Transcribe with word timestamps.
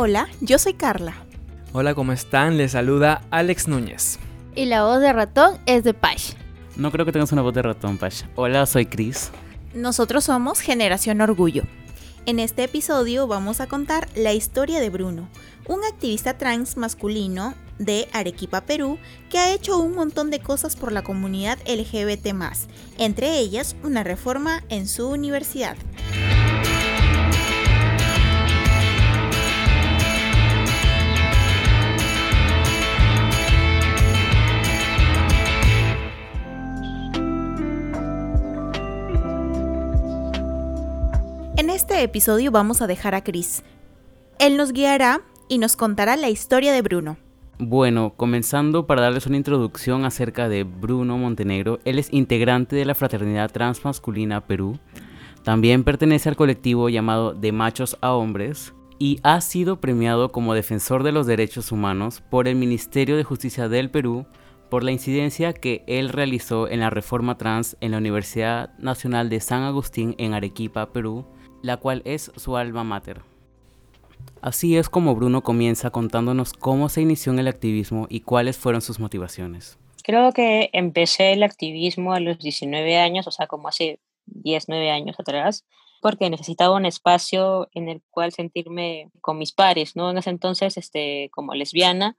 Hola, 0.00 0.28
yo 0.40 0.60
soy 0.60 0.74
Carla. 0.74 1.12
Hola, 1.72 1.92
¿cómo 1.92 2.12
están? 2.12 2.56
Les 2.56 2.70
saluda 2.70 3.22
Alex 3.32 3.66
Núñez. 3.66 4.20
Y 4.54 4.66
la 4.66 4.84
voz 4.84 5.00
de 5.00 5.12
ratón 5.12 5.58
es 5.66 5.82
de 5.82 5.92
Pash. 5.92 6.34
No 6.76 6.92
creo 6.92 7.04
que 7.04 7.10
tengas 7.10 7.32
una 7.32 7.42
voz 7.42 7.52
de 7.52 7.62
ratón, 7.62 7.98
Pash. 7.98 8.22
Hola, 8.36 8.64
soy 8.66 8.86
Chris. 8.86 9.32
Nosotros 9.74 10.22
somos 10.22 10.60
Generación 10.60 11.20
Orgullo. 11.20 11.64
En 12.26 12.38
este 12.38 12.62
episodio 12.62 13.26
vamos 13.26 13.60
a 13.60 13.66
contar 13.66 14.06
la 14.14 14.32
historia 14.32 14.78
de 14.78 14.88
Bruno, 14.88 15.28
un 15.66 15.80
activista 15.84 16.38
trans 16.38 16.76
masculino 16.76 17.54
de 17.80 18.06
Arequipa, 18.12 18.60
Perú, 18.60 18.98
que 19.28 19.38
ha 19.38 19.52
hecho 19.52 19.78
un 19.78 19.96
montón 19.96 20.30
de 20.30 20.38
cosas 20.38 20.76
por 20.76 20.92
la 20.92 21.02
comunidad 21.02 21.58
LGBT, 21.66 22.28
entre 22.98 23.36
ellas 23.40 23.74
una 23.82 24.04
reforma 24.04 24.62
en 24.68 24.86
su 24.86 25.08
universidad. 25.08 25.76
Episodio 42.02 42.50
vamos 42.50 42.82
a 42.82 42.86
dejar 42.86 43.14
a 43.14 43.24
Chris. 43.24 43.62
Él 44.38 44.56
nos 44.56 44.72
guiará 44.72 45.22
y 45.48 45.58
nos 45.58 45.76
contará 45.76 46.16
la 46.16 46.28
historia 46.28 46.72
de 46.72 46.82
Bruno. 46.82 47.16
Bueno, 47.58 48.14
comenzando 48.16 48.86
para 48.86 49.02
darles 49.02 49.26
una 49.26 49.36
introducción 49.36 50.04
acerca 50.04 50.48
de 50.48 50.62
Bruno 50.62 51.18
Montenegro, 51.18 51.80
él 51.84 51.98
es 51.98 52.12
integrante 52.12 52.76
de 52.76 52.84
la 52.84 52.94
Fraternidad 52.94 53.50
Transmasculina 53.50 54.46
Perú, 54.46 54.78
también 55.42 55.82
pertenece 55.82 56.28
al 56.28 56.36
colectivo 56.36 56.88
llamado 56.88 57.34
De 57.34 57.50
Machos 57.50 57.98
a 58.00 58.12
Hombres 58.12 58.74
y 58.98 59.18
ha 59.22 59.40
sido 59.40 59.80
premiado 59.80 60.30
como 60.30 60.54
defensor 60.54 61.02
de 61.02 61.12
los 61.12 61.26
derechos 61.26 61.72
humanos 61.72 62.22
por 62.30 62.46
el 62.46 62.56
Ministerio 62.56 63.16
de 63.16 63.24
Justicia 63.24 63.68
del 63.68 63.90
Perú 63.90 64.26
por 64.68 64.84
la 64.84 64.92
incidencia 64.92 65.52
que 65.52 65.82
él 65.86 66.10
realizó 66.10 66.68
en 66.68 66.80
la 66.80 66.90
reforma 66.90 67.38
trans 67.38 67.76
en 67.80 67.92
la 67.92 67.98
Universidad 67.98 68.76
Nacional 68.78 69.30
de 69.30 69.40
San 69.40 69.62
Agustín 69.62 70.14
en 70.18 70.34
Arequipa, 70.34 70.92
Perú, 70.92 71.24
la 71.62 71.76
cual 71.76 72.02
es 72.04 72.32
su 72.36 72.56
alma 72.56 72.84
mater. 72.84 73.22
Así 74.40 74.76
es 74.76 74.88
como 74.88 75.14
Bruno 75.14 75.42
comienza 75.42 75.90
contándonos 75.90 76.52
cómo 76.52 76.88
se 76.88 77.00
inició 77.00 77.32
en 77.32 77.40
el 77.40 77.48
activismo 77.48 78.06
y 78.08 78.20
cuáles 78.20 78.56
fueron 78.56 78.82
sus 78.82 79.00
motivaciones. 79.00 79.78
Creo 80.04 80.32
que 80.32 80.70
empecé 80.72 81.32
el 81.32 81.42
activismo 81.42 82.14
a 82.14 82.20
los 82.20 82.38
19 82.38 82.98
años, 82.98 83.26
o 83.26 83.30
sea, 83.30 83.46
como 83.46 83.68
hace 83.68 84.00
10, 84.26 84.68
9 84.68 84.90
años 84.90 85.18
atrás, 85.18 85.64
porque 86.00 86.30
necesitaba 86.30 86.76
un 86.76 86.86
espacio 86.86 87.68
en 87.72 87.88
el 87.88 88.02
cual 88.10 88.32
sentirme 88.32 89.10
con 89.20 89.38
mis 89.38 89.52
pares, 89.52 89.96
¿no? 89.96 90.10
En 90.10 90.18
ese 90.18 90.30
entonces, 90.30 90.76
este, 90.76 91.28
como 91.32 91.54
lesbiana, 91.54 92.16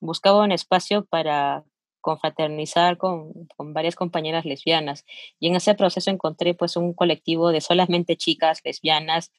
buscaba 0.00 0.42
un 0.42 0.52
espacio 0.52 1.04
para 1.04 1.64
confraternizar 2.02 2.98
con, 2.98 3.32
con, 3.56 3.72
varias 3.72 3.96
compañeras 3.96 4.44
lesbianas. 4.44 5.06
Y 5.40 5.48
en 5.48 5.56
ese 5.56 5.74
proceso 5.74 6.10
encontré 6.10 6.54
pues 6.54 6.76
un 6.76 6.92
colectivo 6.92 7.50
de 7.50 7.62
solamente 7.62 8.16
chicas 8.16 8.60
lesbianas 8.64 9.32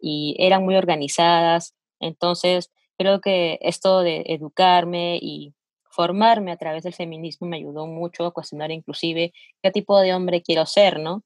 y 0.00 0.34
eran 0.40 0.64
muy 0.64 0.74
organizadas. 0.74 1.76
Entonces, 2.00 2.72
creo 2.98 3.20
que 3.20 3.58
esto 3.62 4.00
de 4.00 4.24
educarme 4.26 5.18
y 5.22 5.54
formarme 5.90 6.52
a 6.52 6.56
través 6.56 6.84
del 6.84 6.94
feminismo 6.94 7.48
me 7.48 7.56
ayudó 7.56 7.86
mucho 7.86 8.26
a 8.26 8.32
cuestionar 8.32 8.70
inclusive 8.70 9.32
qué 9.62 9.70
tipo 9.70 9.98
de 10.00 10.14
hombre 10.14 10.42
quiero 10.42 10.66
ser, 10.66 11.00
¿no? 11.00 11.24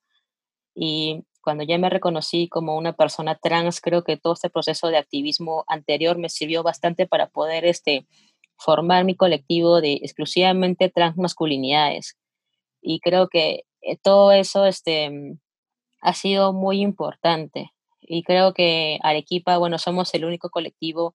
Y 0.74 1.24
cuando 1.42 1.64
ya 1.64 1.76
me 1.76 1.90
reconocí 1.90 2.48
como 2.48 2.76
una 2.76 2.94
persona 2.94 3.34
trans, 3.34 3.80
creo 3.80 4.04
que 4.04 4.16
todo 4.16 4.32
este 4.34 4.48
proceso 4.48 4.88
de 4.88 4.96
activismo 4.96 5.64
anterior 5.66 6.16
me 6.18 6.28
sirvió 6.28 6.62
bastante 6.62 7.06
para 7.06 7.28
poder 7.28 7.64
este, 7.64 8.06
formar 8.62 9.04
mi 9.04 9.16
colectivo 9.16 9.80
de 9.80 9.94
exclusivamente 9.94 10.88
transmasculinidades. 10.88 12.16
Y 12.80 13.00
creo 13.00 13.28
que 13.28 13.64
eh, 13.82 13.96
todo 13.96 14.32
eso 14.32 14.66
este, 14.66 15.10
mm, 15.10 15.38
ha 16.00 16.14
sido 16.14 16.52
muy 16.52 16.80
importante. 16.80 17.70
Y 18.00 18.22
creo 18.24 18.54
que 18.54 18.98
Arequipa, 19.02 19.58
bueno, 19.58 19.78
somos 19.78 20.12
el 20.14 20.24
único 20.24 20.50
colectivo 20.50 21.14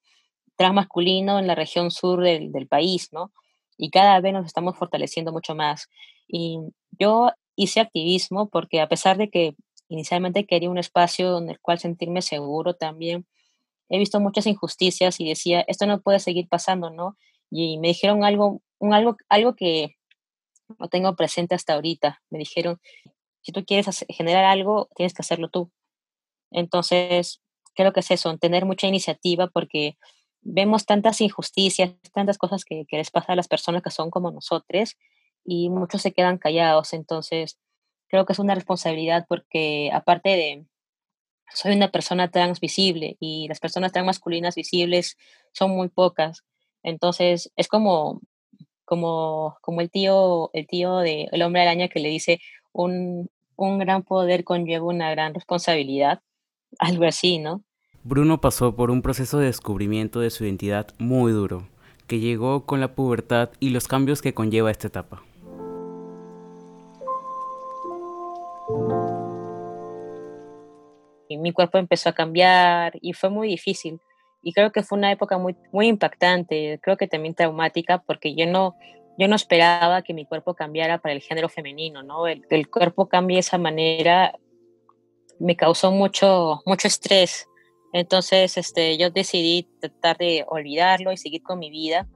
transmasculino 0.55 1.39
en 1.39 1.47
la 1.47 1.55
región 1.55 1.91
sur 1.91 2.23
del, 2.23 2.51
del 2.51 2.67
país, 2.67 3.09
¿no? 3.11 3.31
Y 3.77 3.91
cada 3.91 4.19
vez 4.21 4.33
nos 4.33 4.45
estamos 4.45 4.77
fortaleciendo 4.77 5.31
mucho 5.31 5.55
más. 5.55 5.87
Y 6.27 6.59
yo 6.91 7.31
hice 7.55 7.79
activismo 7.79 8.49
porque 8.49 8.81
a 8.81 8.87
pesar 8.87 9.17
de 9.17 9.29
que 9.29 9.55
inicialmente 9.89 10.45
quería 10.45 10.69
un 10.69 10.77
espacio 10.77 11.37
en 11.37 11.49
el 11.49 11.59
cual 11.59 11.79
sentirme 11.79 12.21
seguro 12.21 12.73
también, 12.73 13.25
he 13.89 13.97
visto 13.97 14.19
muchas 14.19 14.47
injusticias 14.47 15.19
y 15.19 15.27
decía, 15.27 15.61
esto 15.67 15.85
no 15.85 16.01
puede 16.01 16.19
seguir 16.19 16.47
pasando, 16.47 16.89
¿no? 16.89 17.17
Y 17.49 17.77
me 17.79 17.89
dijeron 17.89 18.23
algo, 18.23 18.61
un 18.79 18.93
algo, 18.93 19.17
algo 19.29 19.55
que 19.55 19.95
no 20.79 20.89
tengo 20.89 21.15
presente 21.15 21.55
hasta 21.55 21.73
ahorita. 21.73 22.21
Me 22.29 22.39
dijeron, 22.39 22.79
si 23.41 23.51
tú 23.51 23.63
quieres 23.65 24.05
generar 24.09 24.45
algo, 24.45 24.89
tienes 24.95 25.13
que 25.13 25.21
hacerlo 25.21 25.49
tú. 25.49 25.71
Entonces, 26.51 27.41
creo 27.75 27.93
que 27.93 28.01
es 28.01 28.11
eso, 28.11 28.37
tener 28.37 28.65
mucha 28.65 28.87
iniciativa 28.87 29.47
porque 29.47 29.97
vemos 30.41 30.85
tantas 30.85 31.21
injusticias, 31.21 31.95
tantas 32.13 32.37
cosas 32.37 32.65
que, 32.65 32.85
que 32.87 32.97
les 32.97 33.11
pasa 33.11 33.33
a 33.33 33.35
las 33.35 33.47
personas 33.47 33.83
que 33.83 33.91
son 33.91 34.09
como 34.11 34.31
nosotros 34.31 34.97
y 35.43 35.69
muchos 35.69 36.01
se 36.01 36.13
quedan 36.13 36.37
callados. 36.37 36.93
Entonces, 36.93 37.59
creo 38.07 38.25
que 38.25 38.33
es 38.33 38.39
una 38.39 38.55
responsabilidad 38.55 39.25
porque 39.27 39.89
aparte 39.93 40.29
de, 40.29 40.65
soy 41.53 41.75
una 41.75 41.91
persona 41.91 42.29
trans 42.29 42.59
visible 42.59 43.17
y 43.19 43.47
las 43.47 43.59
personas 43.59 43.91
trans 43.91 44.05
masculinas 44.05 44.55
visibles 44.55 45.17
son 45.53 45.71
muy 45.71 45.89
pocas. 45.89 46.43
Entonces, 46.87 47.51
es 47.57 47.67
como, 47.67 48.21
como, 48.85 49.57
como 49.59 49.81
el 49.81 49.91
tío, 49.91 50.49
el 50.53 50.67
tío 50.67 50.99
de 50.99 51.27
El 51.33 51.41
hombre 51.41 51.61
araña 51.61 51.89
que 51.89 51.99
le 51.99 52.07
dice 52.07 52.39
un, 52.71 53.29
un 53.57 53.77
gran 53.77 54.03
poder 54.03 54.45
conlleva 54.45 54.85
una 54.85 55.11
gran 55.11 55.33
responsabilidad, 55.33 56.21
algo 56.79 57.03
así, 57.03 57.39
¿no? 57.39 57.61
Bruno 58.03 58.39
pasó 58.39 58.77
por 58.77 58.89
un 58.89 59.01
proceso 59.01 59.37
de 59.37 59.47
descubrimiento 59.47 60.21
de 60.21 60.29
su 60.29 60.45
identidad 60.45 60.87
muy 60.97 61.33
duro, 61.33 61.67
que 62.07 62.21
llegó 62.21 62.65
con 62.65 62.79
la 62.79 62.95
pubertad 62.95 63.49
y 63.59 63.71
los 63.71 63.89
cambios 63.89 64.21
que 64.21 64.33
conlleva 64.33 64.71
esta 64.71 64.87
etapa. 64.87 65.23
Y 71.27 71.37
mi 71.37 71.51
cuerpo 71.51 71.79
empezó 71.79 72.07
a 72.07 72.13
cambiar 72.13 72.93
y 73.01 73.11
fue 73.11 73.29
muy 73.29 73.49
difícil 73.49 73.99
y 74.41 74.53
creo 74.53 74.71
que 74.71 74.83
fue 74.83 74.97
una 74.97 75.11
época 75.11 75.37
muy, 75.37 75.55
muy 75.71 75.87
impactante, 75.87 76.79
creo 76.81 76.97
que 76.97 77.07
también 77.07 77.35
traumática, 77.35 77.99
porque 77.99 78.35
yo 78.35 78.45
no, 78.45 78.75
yo 79.17 79.27
no 79.27 79.35
esperaba 79.35 80.01
que 80.01 80.13
mi 80.13 80.25
cuerpo 80.25 80.53
cambiara 80.53 80.99
para 80.99 81.13
el 81.13 81.21
género 81.21 81.49
femenino, 81.49 82.03
¿no? 82.03 82.27
El, 82.27 82.45
el 82.49 82.69
cuerpo 82.69 83.07
cambie 83.07 83.35
de 83.35 83.41
esa 83.41 83.57
manera 83.57 84.33
me 85.39 85.55
causó 85.55 85.91
mucho, 85.91 86.61
mucho 86.65 86.87
estrés. 86.87 87.47
Entonces, 87.93 88.57
este, 88.57 88.97
yo 88.97 89.09
decidí 89.09 89.67
tratar 89.79 90.17
de 90.17 90.45
olvidarlo 90.47 91.11
y 91.11 91.17
seguir 91.17 91.43
con 91.43 91.59
mi 91.59 91.69
vida. 91.69 92.07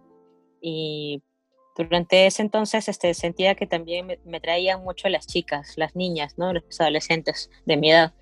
Y 0.62 1.24
durante 1.76 2.26
ese 2.26 2.42
entonces 2.42 2.88
este, 2.88 3.14
sentía 3.14 3.56
que 3.56 3.68
también 3.68 4.06
me, 4.06 4.20
me 4.26 4.40
traían 4.40 4.84
mucho 4.84 5.10
las 5.10 5.28
chicas, 5.28 5.74
las 5.78 5.96
niñas, 5.96 6.38
¿no? 6.38 6.54
los 6.54 6.80
adolescentes 6.80 7.50
de 7.66 7.78
mi 7.78 7.92
edad 7.92 8.14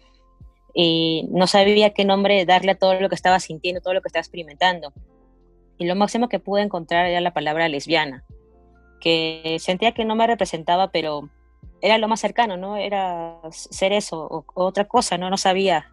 y 0.73 1.27
no 1.31 1.47
sabía 1.47 1.91
qué 1.91 2.05
nombre 2.05 2.45
darle 2.45 2.71
a 2.71 2.77
todo 2.77 2.99
lo 2.99 3.09
que 3.09 3.15
estaba 3.15 3.39
sintiendo, 3.39 3.81
todo 3.81 3.93
lo 3.93 4.01
que 4.01 4.09
estaba 4.09 4.21
experimentando. 4.21 4.93
Y 5.77 5.85
lo 5.85 5.95
máximo 5.95 6.29
que 6.29 6.39
pude 6.39 6.61
encontrar 6.61 7.05
era 7.05 7.21
la 7.21 7.33
palabra 7.33 7.69
lesbiana, 7.69 8.25
que 8.99 9.57
sentía 9.59 9.93
que 9.93 10.05
no 10.05 10.15
me 10.15 10.27
representaba, 10.27 10.91
pero 10.91 11.29
era 11.81 11.97
lo 11.97 12.07
más 12.07 12.19
cercano, 12.19 12.57
¿no? 12.57 12.75
Era 12.75 13.39
ser 13.51 13.93
eso 13.93 14.27
o, 14.29 14.45
otra 14.53 14.85
cosa, 14.85 15.17
¿no? 15.17 15.29
No 15.29 15.37
sabía. 15.37 15.89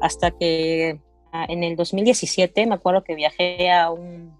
Hasta 0.00 0.30
que 0.30 1.00
ah, 1.32 1.46
en 1.48 1.64
el 1.64 1.74
2017 1.74 2.66
me 2.66 2.74
acuerdo 2.74 3.02
que 3.02 3.16
viajé 3.16 3.70
a 3.72 3.90
un 3.90 4.38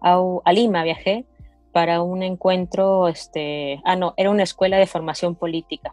a, 0.00 0.18
a 0.44 0.52
Lima, 0.52 0.84
viajé 0.84 1.26
para 1.72 2.02
un 2.02 2.22
encuentro, 2.22 3.08
este, 3.08 3.80
ah, 3.84 3.96
no, 3.96 4.14
era 4.16 4.30
una 4.30 4.42
escuela 4.42 4.78
de 4.78 4.86
formación 4.86 5.34
política. 5.34 5.92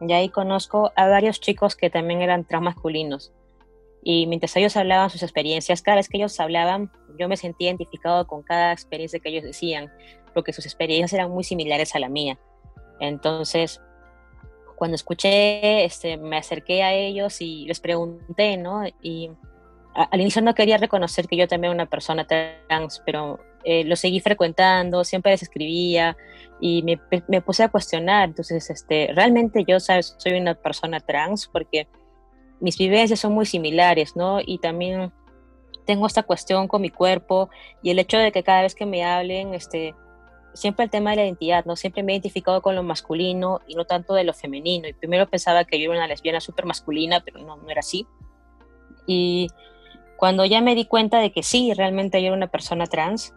Y 0.00 0.12
ahí 0.12 0.28
conozco 0.28 0.92
a 0.94 1.08
varios 1.08 1.40
chicos 1.40 1.74
que 1.74 1.90
también 1.90 2.22
eran 2.22 2.44
transmasculinos. 2.44 3.32
Y 4.02 4.26
mientras 4.26 4.54
ellos 4.56 4.76
hablaban 4.76 5.10
sus 5.10 5.22
experiencias, 5.22 5.82
cada 5.82 5.96
vez 5.96 6.08
que 6.08 6.18
ellos 6.18 6.38
hablaban, 6.38 6.92
yo 7.18 7.28
me 7.28 7.36
sentía 7.36 7.68
identificado 7.68 8.26
con 8.26 8.42
cada 8.42 8.72
experiencia 8.72 9.18
que 9.18 9.30
ellos 9.30 9.42
decían, 9.42 9.90
porque 10.34 10.52
sus 10.52 10.66
experiencias 10.66 11.12
eran 11.12 11.30
muy 11.30 11.44
similares 11.44 11.94
a 11.94 11.98
la 11.98 12.08
mía. 12.08 12.38
Entonces, 13.00 13.80
cuando 14.76 14.94
escuché, 14.94 15.84
este, 15.84 16.18
me 16.18 16.36
acerqué 16.36 16.82
a 16.82 16.92
ellos 16.92 17.40
y 17.40 17.64
les 17.66 17.80
pregunté, 17.80 18.56
¿no? 18.58 18.84
Al 19.96 20.20
inicio 20.20 20.42
no 20.42 20.54
quería 20.54 20.76
reconocer 20.76 21.26
que 21.26 21.36
yo 21.36 21.48
también 21.48 21.72
era 21.72 21.82
una 21.82 21.90
persona 21.90 22.26
trans, 22.26 23.02
pero 23.06 23.40
eh, 23.64 23.82
lo 23.84 23.96
seguí 23.96 24.20
frecuentando, 24.20 25.04
siempre 25.04 25.32
les 25.32 25.42
escribía 25.42 26.16
y 26.60 26.82
me, 26.82 27.00
me, 27.28 27.40
puse 27.40 27.62
a 27.62 27.68
cuestionar. 27.68 28.28
Entonces, 28.28 28.68
este, 28.68 29.10
realmente 29.14 29.64
yo, 29.66 29.80
¿sabes? 29.80 30.14
Soy 30.18 30.34
una 30.34 30.54
persona 30.54 31.00
trans 31.00 31.48
porque 31.48 31.88
mis 32.60 32.76
vivencias 32.76 33.20
son 33.20 33.32
muy 33.32 33.46
similares, 33.46 34.16
¿no? 34.16 34.38
Y 34.44 34.58
también 34.58 35.12
tengo 35.86 36.06
esta 36.06 36.22
cuestión 36.22 36.68
con 36.68 36.82
mi 36.82 36.90
cuerpo 36.90 37.48
y 37.82 37.90
el 37.90 37.98
hecho 37.98 38.18
de 38.18 38.32
que 38.32 38.42
cada 38.42 38.62
vez 38.62 38.74
que 38.74 38.86
me 38.86 39.04
hablen, 39.04 39.54
este, 39.54 39.94
siempre 40.52 40.84
el 40.84 40.90
tema 40.90 41.10
de 41.10 41.16
la 41.16 41.24
identidad, 41.24 41.64
¿no? 41.64 41.74
Siempre 41.76 42.02
me 42.02 42.12
he 42.12 42.16
identificado 42.16 42.60
con 42.60 42.74
lo 42.74 42.82
masculino 42.82 43.60
y 43.66 43.74
no 43.74 43.84
tanto 43.84 44.14
de 44.14 44.24
lo 44.24 44.34
femenino. 44.34 44.88
Y 44.88 44.92
primero 44.92 45.28
pensaba 45.28 45.64
que 45.64 45.78
yo 45.78 45.90
era 45.90 46.00
una 46.00 46.08
lesbiana 46.08 46.40
súper 46.40 46.66
masculina, 46.66 47.22
pero 47.24 47.38
no, 47.40 47.56
no 47.56 47.70
era 47.70 47.80
así. 47.80 48.06
Y 49.06 49.48
cuando 50.16 50.44
ya 50.44 50.60
me 50.60 50.74
di 50.74 50.86
cuenta 50.86 51.18
de 51.18 51.32
que 51.32 51.42
sí, 51.42 51.72
realmente 51.74 52.20
yo 52.20 52.28
era 52.28 52.36
una 52.36 52.46
persona 52.48 52.86
trans, 52.86 53.34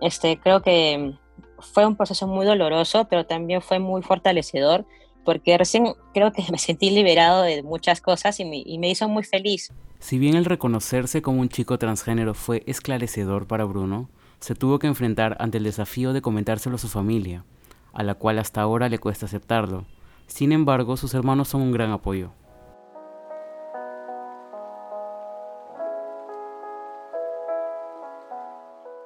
este, 0.00 0.38
creo 0.38 0.62
que 0.62 1.14
fue 1.58 1.86
un 1.86 1.96
proceso 1.96 2.26
muy 2.26 2.44
doloroso, 2.44 3.06
pero 3.08 3.24
también 3.24 3.62
fue 3.62 3.78
muy 3.78 4.02
fortalecedor, 4.02 4.84
porque 5.24 5.56
recién 5.56 5.94
creo 6.12 6.32
que 6.32 6.44
me 6.50 6.58
sentí 6.58 6.90
liberado 6.90 7.42
de 7.42 7.62
muchas 7.62 8.00
cosas 8.00 8.40
y 8.40 8.44
me, 8.44 8.62
y 8.64 8.78
me 8.78 8.90
hizo 8.90 9.08
muy 9.08 9.24
feliz. 9.24 9.72
Si 10.00 10.18
bien 10.18 10.34
el 10.34 10.44
reconocerse 10.44 11.22
como 11.22 11.40
un 11.40 11.48
chico 11.48 11.78
transgénero 11.78 12.34
fue 12.34 12.64
esclarecedor 12.66 13.46
para 13.46 13.64
Bruno, 13.64 14.08
se 14.40 14.56
tuvo 14.56 14.80
que 14.80 14.88
enfrentar 14.88 15.36
ante 15.38 15.58
el 15.58 15.64
desafío 15.64 16.12
de 16.12 16.22
comentárselo 16.22 16.74
a 16.74 16.78
su 16.80 16.88
familia, 16.88 17.44
a 17.92 18.02
la 18.02 18.14
cual 18.14 18.40
hasta 18.40 18.60
ahora 18.60 18.88
le 18.88 18.98
cuesta 18.98 19.26
aceptarlo. 19.26 19.84
Sin 20.26 20.50
embargo, 20.50 20.96
sus 20.96 21.14
hermanos 21.14 21.48
son 21.48 21.62
un 21.62 21.70
gran 21.70 21.92
apoyo. 21.92 22.32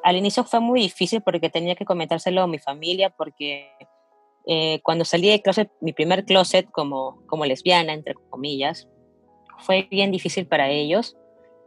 Al 0.06 0.14
inicio 0.14 0.44
fue 0.44 0.60
muy 0.60 0.80
difícil 0.82 1.20
porque 1.20 1.50
tenía 1.50 1.74
que 1.74 1.84
comentárselo 1.84 2.42
a 2.42 2.46
mi 2.46 2.60
familia, 2.60 3.10
porque 3.10 3.72
eh, 4.46 4.78
cuando 4.84 5.04
salí 5.04 5.28
de 5.28 5.42
closet, 5.42 5.68
mi 5.80 5.92
primer 5.92 6.24
closet 6.24 6.70
como, 6.70 7.26
como 7.26 7.44
lesbiana, 7.44 7.92
entre 7.92 8.14
comillas, 8.30 8.88
fue 9.58 9.88
bien 9.90 10.12
difícil 10.12 10.46
para 10.46 10.70
ellos. 10.70 11.16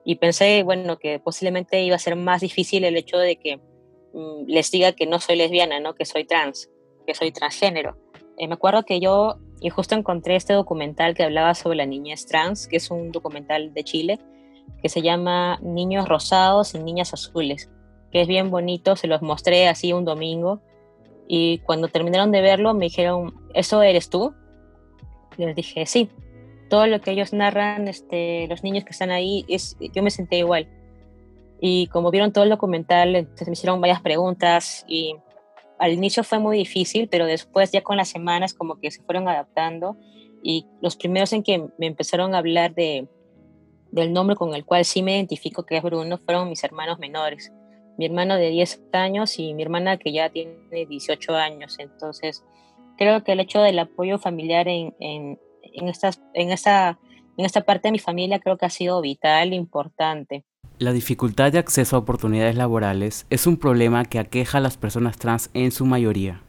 Y 0.05 0.15
pensé, 0.15 0.63
bueno, 0.63 0.97
que 0.99 1.19
posiblemente 1.19 1.83
iba 1.83 1.97
a 1.97 1.99
ser 1.99 2.15
más 2.15 2.39
difícil 2.39 2.85
el 2.85 2.95
hecho 2.95 3.17
de 3.17 3.35
que 3.35 3.57
mm, 3.57 4.45
les 4.47 4.71
diga 4.71 4.93
que 4.93 5.05
no 5.05 5.19
soy 5.19 5.35
lesbiana, 5.35 5.81
¿no? 5.81 5.95
que 5.95 6.05
soy 6.05 6.23
trans, 6.23 6.69
que 7.05 7.15
soy 7.15 7.33
transgénero. 7.33 7.97
Eh, 8.37 8.47
me 8.47 8.53
acuerdo 8.53 8.83
que 8.83 9.01
yo, 9.01 9.35
y 9.59 9.69
justo 9.69 9.95
encontré 9.95 10.37
este 10.37 10.53
documental 10.53 11.13
que 11.13 11.23
hablaba 11.23 11.55
sobre 11.55 11.75
la 11.75 11.85
niñez 11.85 12.25
trans, 12.25 12.69
que 12.69 12.77
es 12.77 12.89
un 12.89 13.11
documental 13.11 13.73
de 13.73 13.83
Chile, 13.83 14.17
que 14.81 14.87
se 14.87 15.01
llama 15.01 15.59
Niños 15.61 16.07
Rosados 16.07 16.73
y 16.73 16.79
Niñas 16.79 17.13
Azules 17.13 17.69
que 18.11 18.21
es 18.21 18.27
bien 18.27 18.49
bonito, 18.49 18.95
se 18.95 19.07
los 19.07 19.21
mostré 19.21 19.67
así 19.67 19.93
un 19.93 20.05
domingo 20.05 20.61
y 21.31 21.59
cuando 21.59 21.89
terminaron 21.89 22.31
de 22.31 22.41
verlo 22.41 22.73
me 22.73 22.85
dijeron, 22.85 23.35
¿eso 23.53 23.83
eres 23.83 24.09
tú? 24.09 24.33
Les 25.37 25.55
dije, 25.55 25.85
sí, 25.85 26.09
todo 26.69 26.87
lo 26.87 27.01
que 27.01 27.11
ellos 27.11 27.33
narran, 27.33 27.87
este, 27.87 28.47
los 28.47 28.63
niños 28.63 28.83
que 28.83 28.91
están 28.91 29.11
ahí, 29.11 29.45
es, 29.47 29.77
yo 29.93 30.01
me 30.01 30.09
senté 30.09 30.37
igual. 30.39 30.67
Y 31.61 31.85
como 31.87 32.09
vieron 32.09 32.33
todo 32.33 32.45
el 32.45 32.49
documental, 32.49 33.15
entonces 33.15 33.47
me 33.47 33.53
hicieron 33.53 33.79
varias 33.79 34.01
preguntas 34.01 34.83
y 34.87 35.15
al 35.77 35.93
inicio 35.93 36.23
fue 36.23 36.39
muy 36.39 36.57
difícil, 36.57 37.07
pero 37.09 37.27
después 37.27 37.71
ya 37.71 37.81
con 37.81 37.97
las 37.97 38.09
semanas 38.09 38.55
como 38.55 38.79
que 38.79 38.89
se 38.89 39.03
fueron 39.03 39.27
adaptando 39.27 39.97
y 40.41 40.65
los 40.81 40.95
primeros 40.95 41.31
en 41.33 41.43
que 41.43 41.67
me 41.77 41.85
empezaron 41.85 42.33
a 42.33 42.39
hablar 42.39 42.73
de, 42.73 43.07
del 43.91 44.13
nombre 44.13 44.35
con 44.35 44.55
el 44.55 44.65
cual 44.65 44.83
sí 44.83 45.03
me 45.03 45.15
identifico 45.15 45.63
que 45.63 45.77
es 45.77 45.83
Bruno 45.83 46.17
fueron 46.17 46.49
mis 46.49 46.63
hermanos 46.63 46.97
menores 46.97 47.51
mi 47.99 48.05
hermano 48.05 48.37
de 48.37 48.49
10 48.49 48.81
años 48.93 49.37
y 49.39 49.53
mi 49.53 49.61
hermana 49.61 49.97
que 49.97 50.13
ya 50.13 50.29
tiene 50.29 50.55
18 50.71 51.35
años. 51.35 51.75
Entonces, 51.79 52.45
creo 52.97 53.25
que 53.25 53.33
el 53.33 53.41
hecho 53.41 53.61
del 53.61 53.77
apoyo 53.77 54.17
familiar 54.17 54.69
en, 54.69 54.95
en, 55.01 55.37
en, 55.61 55.89
estas, 55.89 56.21
en, 56.33 56.49
esta, 56.51 56.97
en 57.37 57.45
esta 57.45 57.59
parte 57.59 57.89
de 57.89 57.91
mi 57.91 57.99
familia 57.99 58.39
creo 58.39 58.57
que 58.57 58.65
ha 58.65 58.69
sido 58.69 59.01
vital, 59.01 59.53
importante. 59.53 60.45
La 60.77 60.93
dificultad 60.93 61.51
de 61.51 61.59
acceso 61.59 61.97
a 61.97 61.99
oportunidades 61.99 62.55
laborales 62.55 63.25
es 63.29 63.45
un 63.45 63.57
problema 63.57 64.05
que 64.05 64.19
aqueja 64.19 64.59
a 64.59 64.61
las 64.61 64.77
personas 64.77 65.17
trans 65.17 65.49
en 65.53 65.71
su 65.71 65.85
mayoría. 65.85 66.41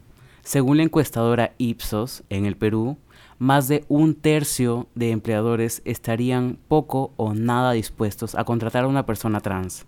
Según 0.43 0.77
la 0.77 0.85
encuestadora 0.85 1.55
Ipsos, 1.59 2.23
en 2.31 2.47
el 2.47 2.57
Perú, 2.57 2.97
más 3.41 3.67
de 3.67 3.85
un 3.89 4.15
tercio 4.15 4.87
de 4.95 5.11
empleadores 5.11 5.83
estarían 5.85 6.61
poco 6.69 7.13
o 7.17 7.35
nada 7.35 7.73
dispuestos 7.73 8.37
a 8.37 8.45
contratar 8.45 8.85
a 8.85 8.89
una 8.89 9.05
persona 9.05 9.41
trans. 9.41 9.85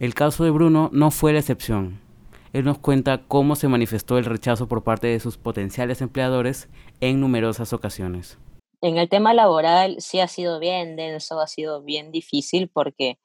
El 0.00 0.14
caso 0.14 0.44
de 0.44 0.50
Bruno 0.50 0.88
no 0.94 1.10
fue 1.10 1.34
la 1.34 1.40
excepción. 1.40 2.00
Él 2.54 2.64
nos 2.64 2.78
cuenta 2.78 3.20
cómo 3.28 3.54
se 3.54 3.68
manifestó 3.68 4.16
el 4.16 4.24
rechazo 4.24 4.66
por 4.66 4.82
parte 4.82 5.08
de 5.08 5.20
sus 5.20 5.36
potenciales 5.36 6.00
empleadores 6.00 6.70
en 7.02 7.20
numerosas 7.20 7.74
ocasiones. 7.74 8.38
En 8.80 8.96
el 8.96 9.10
tema 9.10 9.34
laboral 9.34 9.96
sí 9.98 10.18
ha 10.20 10.26
sido 10.26 10.58
bien 10.58 10.96
denso, 10.96 11.38
ha 11.38 11.46
sido 11.46 11.82
bien 11.82 12.12
difícil 12.12 12.70
porque 12.72 13.18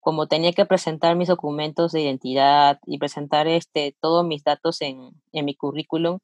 como 0.00 0.26
tenía 0.26 0.52
que 0.52 0.66
presentar 0.66 1.16
mis 1.16 1.28
documentos 1.28 1.92
de 1.92 2.02
identidad 2.02 2.78
y 2.84 2.98
presentar 2.98 3.48
este, 3.48 3.96
todos 3.98 4.22
mis 4.26 4.44
datos 4.44 4.82
en, 4.82 5.12
en 5.32 5.46
mi 5.46 5.54
currículum, 5.54 6.18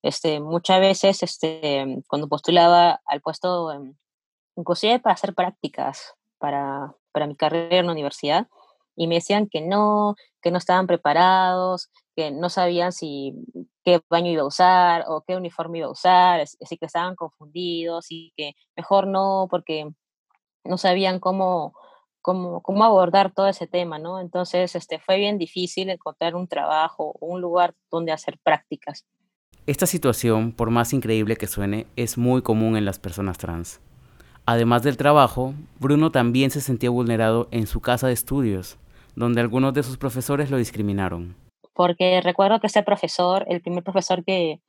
este, 0.00 0.40
muchas 0.40 0.80
veces 0.80 1.22
este, 1.22 2.02
cuando 2.08 2.28
postulaba 2.28 3.02
al 3.04 3.20
puesto, 3.20 3.70
inclusive 4.56 5.00
para 5.00 5.12
hacer 5.12 5.34
prácticas 5.34 6.14
para, 6.38 6.94
para 7.12 7.26
mi 7.26 7.36
carrera 7.36 7.76
en 7.76 7.86
la 7.86 7.92
universidad, 7.92 8.48
y 9.00 9.06
me 9.06 9.14
decían 9.14 9.48
que 9.48 9.62
no, 9.62 10.14
que 10.42 10.50
no 10.50 10.58
estaban 10.58 10.86
preparados, 10.86 11.88
que 12.14 12.30
no 12.30 12.50
sabían 12.50 12.92
si 12.92 13.32
qué 13.82 14.02
baño 14.10 14.30
iba 14.30 14.42
a 14.42 14.46
usar 14.46 15.04
o 15.08 15.24
qué 15.26 15.36
uniforme 15.36 15.78
iba 15.78 15.86
a 15.86 15.90
usar, 15.90 16.40
así 16.40 16.76
que 16.76 16.84
estaban 16.84 17.16
confundidos 17.16 18.08
y 18.10 18.30
que 18.36 18.52
mejor 18.76 19.06
no 19.06 19.46
porque 19.48 19.90
no 20.64 20.76
sabían 20.76 21.18
cómo, 21.18 21.72
cómo, 22.20 22.60
cómo 22.60 22.84
abordar 22.84 23.32
todo 23.32 23.48
ese 23.48 23.66
tema, 23.66 23.98
¿no? 23.98 24.20
Entonces 24.20 24.76
este, 24.76 24.98
fue 24.98 25.16
bien 25.16 25.38
difícil 25.38 25.88
encontrar 25.88 26.34
un 26.34 26.46
trabajo 26.46 27.14
o 27.18 27.26
un 27.26 27.40
lugar 27.40 27.72
donde 27.90 28.12
hacer 28.12 28.38
prácticas. 28.44 29.06
Esta 29.66 29.86
situación, 29.86 30.52
por 30.52 30.68
más 30.68 30.92
increíble 30.92 31.36
que 31.36 31.46
suene, 31.46 31.86
es 31.96 32.18
muy 32.18 32.42
común 32.42 32.76
en 32.76 32.84
las 32.84 32.98
personas 32.98 33.38
trans. 33.38 33.80
Además 34.44 34.82
del 34.82 34.98
trabajo, 34.98 35.54
Bruno 35.78 36.10
también 36.10 36.50
se 36.50 36.60
sentía 36.60 36.90
vulnerado 36.90 37.48
en 37.50 37.66
su 37.66 37.80
casa 37.80 38.08
de 38.08 38.12
estudios, 38.12 38.76
donde 39.16 39.40
algunos 39.40 39.74
de 39.74 39.82
sus 39.82 39.98
profesores 39.98 40.50
lo 40.50 40.56
discriminaron. 40.56 41.36
Porque 41.74 42.20
recuerdo 42.20 42.60
que 42.60 42.66
ese 42.66 42.82
profesor, 42.82 43.44
el 43.48 43.60
primer 43.60 43.82
profesor 43.82 44.24
que, 44.24 44.60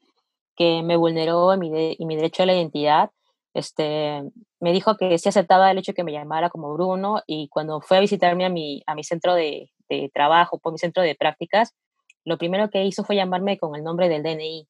que 0.55 0.83
me 0.83 0.97
vulneró 0.97 1.53
en 1.53 1.59
mi, 1.59 1.69
mi 1.99 2.15
derecho 2.15 2.43
a 2.43 2.45
la 2.45 2.53
identidad, 2.53 3.11
este, 3.53 4.23
me 4.59 4.71
dijo 4.71 4.95
que 4.95 5.17
sí 5.17 5.27
aceptaba 5.29 5.71
el 5.71 5.77
hecho 5.77 5.91
de 5.91 5.95
que 5.95 6.03
me 6.03 6.13
llamara 6.13 6.49
como 6.49 6.73
Bruno 6.73 7.21
y 7.27 7.49
cuando 7.49 7.81
fue 7.81 7.97
a 7.97 8.01
visitarme 8.01 8.45
a 8.45 8.49
mi, 8.49 8.81
a 8.85 8.95
mi 8.95 9.03
centro 9.03 9.33
de, 9.33 9.71
de 9.89 10.09
trabajo, 10.13 10.57
por 10.59 10.71
mi 10.71 10.77
centro 10.77 11.03
de 11.03 11.15
prácticas, 11.15 11.75
lo 12.23 12.37
primero 12.37 12.69
que 12.69 12.85
hizo 12.85 13.03
fue 13.03 13.15
llamarme 13.15 13.57
con 13.57 13.75
el 13.75 13.83
nombre 13.83 14.07
del 14.07 14.23
DNI, 14.23 14.67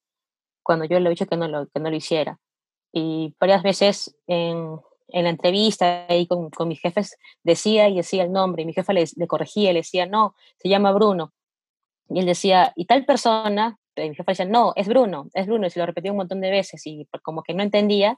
cuando 0.64 0.86
yo 0.86 1.00
le 1.00 1.08
he 1.08 1.10
dicho 1.12 1.26
que 1.26 1.38
no 1.38 1.48
lo, 1.48 1.68
que 1.68 1.80
no 1.80 1.90
lo 1.90 1.96
hiciera. 1.96 2.40
Y 2.92 3.36
varias 3.40 3.64
veces 3.64 4.16
en, 4.28 4.80
en 5.12 5.24
la 5.24 5.30
entrevista 5.30 6.06
ahí 6.10 6.28
con, 6.28 6.50
con, 6.50 6.68
mis 6.68 6.80
jefes 6.80 7.18
decía 7.44 7.90
y 7.90 7.98
decía 7.98 8.24
el 8.24 8.32
nombre 8.32 8.64
y 8.64 8.66
mi 8.66 8.74
jefa 8.74 8.94
le, 8.94 9.06
le, 9.16 9.28
corregía, 9.28 9.74
le 9.74 9.80
decía, 9.80 10.06
no, 10.06 10.36
se 10.58 10.70
llama 10.70 10.92
Bruno. 10.92 11.34
Y 12.10 12.20
él 12.20 12.26
decía, 12.26 12.74
¿y 12.76 12.86
tal 12.86 13.06
persona? 13.06 13.78
Y 13.96 14.10
mi 14.10 14.16
jefa 14.16 14.32
decía, 14.32 14.46
no, 14.46 14.74
es 14.76 14.88
Bruno, 14.88 15.30
es 15.34 15.48
Bruno. 15.48 15.68
Y 15.68 15.70
se 15.70 15.80
lo 15.80 15.86
repetía 15.86 16.12
un 16.12 16.18
montón 16.18 16.42
de 16.42 16.52
veces 16.52 16.82
y 16.86 17.08
como 17.24 17.44
que 17.44 17.54
no 17.54 17.64
entendía. 17.64 18.18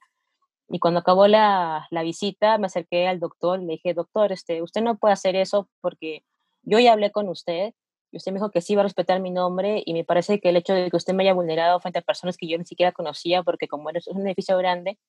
Y 0.70 0.80
cuando 0.80 1.02
acabó 1.02 1.28
la, 1.28 1.88
la 1.92 2.04
visita 2.04 2.58
me 2.58 2.68
acerqué 2.68 3.08
al 3.08 3.20
doctor 3.20 3.60
le 3.60 3.74
dije, 3.74 3.94
doctor, 3.94 4.32
este, 4.32 4.62
usted 4.62 4.82
no 4.82 4.98
puede 4.98 5.14
hacer 5.14 5.36
eso 5.36 5.70
porque 5.82 6.24
yo 6.64 6.80
ya 6.80 6.94
hablé 6.94 7.12
con 7.12 7.30
usted 7.30 7.74
y 8.12 8.18
usted 8.18 8.32
me 8.32 8.38
dijo 8.38 8.52
que 8.52 8.62
sí 8.62 8.74
iba 8.74 8.82
a 8.82 8.84
respetar 8.84 9.20
mi 9.20 9.32
nombre 9.32 9.82
y 9.86 9.94
me 9.94 10.04
parece 10.04 10.40
que 10.40 10.50
el 10.50 10.56
hecho 10.56 10.74
de 10.74 10.90
que 10.90 10.98
usted 10.98 11.14
me 11.14 11.24
haya 11.24 11.34
vulnerado 11.34 11.80
frente 11.80 12.00
a 12.00 12.02
personas 12.04 12.38
que 12.38 12.48
yo 12.48 12.58
ni 12.58 12.66
siquiera 12.66 12.92
conocía, 12.92 13.42
porque 13.44 13.68
como 13.68 13.90
es 13.90 14.08
un 14.08 14.26
edificio 14.28 14.56
grande, 14.58 15.00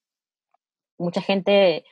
mucha 0.99 1.21
gente 1.21 1.85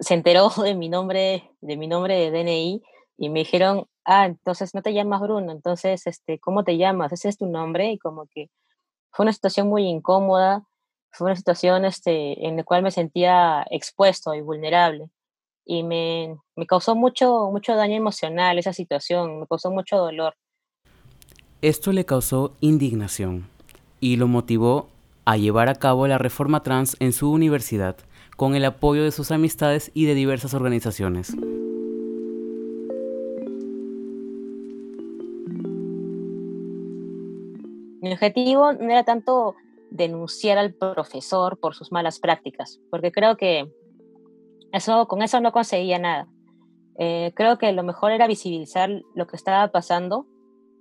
se 0.00 0.14
enteró 0.14 0.48
de 0.62 0.74
mi 0.74 0.88
nombre, 0.88 1.50
de 1.60 1.76
mi 1.76 1.86
nombre 1.86 2.16
de 2.16 2.30
DNI 2.30 2.82
y 3.18 3.28
me 3.28 3.40
dijeron, 3.40 3.86
ah, 4.04 4.26
entonces 4.26 4.74
no 4.74 4.82
te 4.82 4.94
llamas 4.94 5.20
Bruno, 5.20 5.52
entonces, 5.52 6.06
este, 6.06 6.38
¿cómo 6.38 6.64
te 6.64 6.76
llamas? 6.76 7.12
Ese 7.12 7.28
es 7.28 7.38
tu 7.38 7.46
nombre 7.46 7.92
y 7.92 7.98
como 7.98 8.26
que 8.26 8.50
fue 9.10 9.24
una 9.24 9.32
situación 9.32 9.68
muy 9.68 9.84
incómoda, 9.84 10.66
fue 11.10 11.26
una 11.26 11.36
situación 11.36 11.84
este, 11.84 12.46
en 12.46 12.56
la 12.56 12.64
cual 12.64 12.82
me 12.82 12.90
sentía 12.90 13.64
expuesto 13.70 14.34
y 14.34 14.40
vulnerable 14.40 15.10
y 15.64 15.82
me, 15.82 16.36
me 16.56 16.66
causó 16.66 16.96
mucho, 16.96 17.50
mucho 17.52 17.76
daño 17.76 17.96
emocional 17.96 18.58
esa 18.58 18.72
situación, 18.72 19.40
me 19.40 19.46
causó 19.46 19.70
mucho 19.70 19.96
dolor. 19.98 20.34
Esto 21.60 21.92
le 21.92 22.04
causó 22.04 22.56
indignación 22.60 23.48
y 24.00 24.16
lo 24.16 24.26
motivó 24.26 24.88
a 25.24 25.36
llevar 25.36 25.68
a 25.68 25.76
cabo 25.76 26.08
la 26.08 26.18
reforma 26.18 26.62
trans 26.64 26.96
en 26.98 27.12
su 27.12 27.30
universidad 27.30 27.96
con 28.36 28.54
el 28.54 28.64
apoyo 28.64 29.04
de 29.04 29.12
sus 29.12 29.30
amistades 29.30 29.90
y 29.94 30.06
de 30.06 30.14
diversas 30.14 30.54
organizaciones. 30.54 31.36
Mi 38.00 38.12
objetivo 38.12 38.72
no 38.72 38.90
era 38.90 39.04
tanto 39.04 39.54
denunciar 39.90 40.58
al 40.58 40.74
profesor 40.74 41.58
por 41.58 41.74
sus 41.74 41.92
malas 41.92 42.18
prácticas, 42.18 42.80
porque 42.90 43.12
creo 43.12 43.36
que 43.36 43.70
eso, 44.72 45.06
con 45.06 45.22
eso 45.22 45.40
no 45.40 45.52
conseguía 45.52 45.98
nada. 45.98 46.28
Eh, 46.98 47.32
creo 47.34 47.58
que 47.58 47.72
lo 47.72 47.82
mejor 47.82 48.12
era 48.12 48.26
visibilizar 48.26 48.90
lo 49.14 49.26
que 49.26 49.36
estaba 49.36 49.68
pasando 49.68 50.26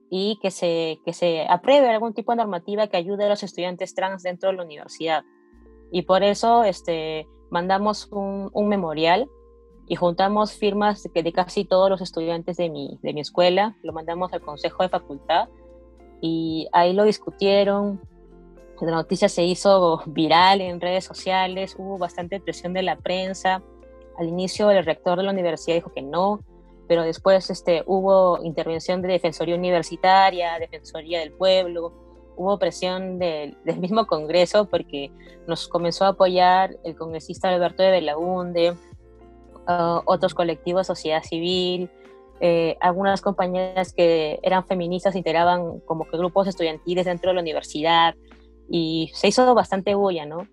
y 0.09 0.39
que 0.41 0.51
se, 0.51 0.99
que 1.05 1.13
se 1.13 1.45
apruebe 1.47 1.89
algún 1.89 2.13
tipo 2.13 2.31
de 2.31 2.37
normativa 2.37 2.87
que 2.87 2.97
ayude 2.97 3.25
a 3.25 3.29
los 3.29 3.43
estudiantes 3.43 3.93
trans 3.93 4.23
dentro 4.23 4.49
de 4.49 4.57
la 4.57 4.63
universidad. 4.63 5.23
Y 5.91 6.03
por 6.03 6.23
eso 6.23 6.63
este, 6.63 7.27
mandamos 7.51 8.07
un, 8.11 8.49
un 8.53 8.67
memorial 8.67 9.29
y 9.87 9.95
juntamos 9.95 10.53
firmas 10.53 11.03
de, 11.03 11.21
de, 11.21 11.33
casi 11.33 11.65
todos 11.65 11.89
los 11.89 12.01
estudiantes 12.01 12.57
de 12.57 12.69
mi, 12.69 12.97
de 13.03 13.13
mi 13.13 13.19
escuela, 13.19 13.77
lo 13.83 13.93
mandamos 13.93 14.33
al 14.33 14.41
consejo 14.41 14.81
de 14.83 14.89
facultad 14.89 15.49
y 16.21 16.67
ahí 16.71 16.93
lo 16.93 17.03
discutieron. 17.03 18.01
La 18.79 18.91
noticia 18.91 19.29
se 19.29 19.43
hizo 19.43 20.01
viral 20.07 20.59
en 20.59 20.81
redes 20.81 21.03
sociales, 21.05 21.75
hubo 21.77 21.99
bastante 21.99 22.39
presión 22.39 22.73
de 22.73 22.81
la 22.81 22.95
prensa. 22.95 23.61
Al 24.17 24.27
inicio 24.27 24.71
el 24.71 24.83
rector 24.83 25.17
de 25.17 25.23
la 25.23 25.31
universidad 25.31 25.75
dijo 25.75 25.93
que 25.93 26.01
no, 26.01 26.39
pero 26.87 27.03
después 27.03 27.49
este, 27.51 27.83
hubo 27.85 28.41
intervención 28.43 29.01
de 29.01 29.09
Defensoría 29.09 29.55
Universitaria, 29.55 30.57
Defensoría 30.57 31.19
del 31.19 31.31
Pueblo, 31.33 31.93
hubo 32.41 32.59
presión 32.59 33.19
del 33.19 33.55
mismo 33.79 34.07
Congreso 34.07 34.65
porque 34.65 35.11
nos 35.47 35.67
comenzó 35.67 36.05
a 36.05 36.09
apoyar 36.09 36.77
el 36.83 36.95
congresista 36.95 37.49
Alberto 37.49 37.83
de 37.83 37.91
Belaunde, 37.91 38.71
uh, 38.71 40.01
otros 40.05 40.33
colectivos, 40.33 40.87
sociedad 40.87 41.23
civil, 41.23 41.89
eh, 42.39 42.75
algunas 42.81 43.21
compañeras 43.21 43.93
que 43.93 44.39
eran 44.41 44.65
feministas 44.65 45.15
integraban 45.15 45.79
como 45.81 46.05
que 46.05 46.17
grupos 46.17 46.47
estudiantiles 46.47 47.05
dentro 47.05 47.29
de 47.29 47.35
la 47.35 47.41
universidad 47.41 48.15
y 48.67 49.11
se 49.13 49.27
hizo 49.27 49.53
bastante 49.53 49.93
bulla, 49.93 50.25
¿no? 50.25 50.47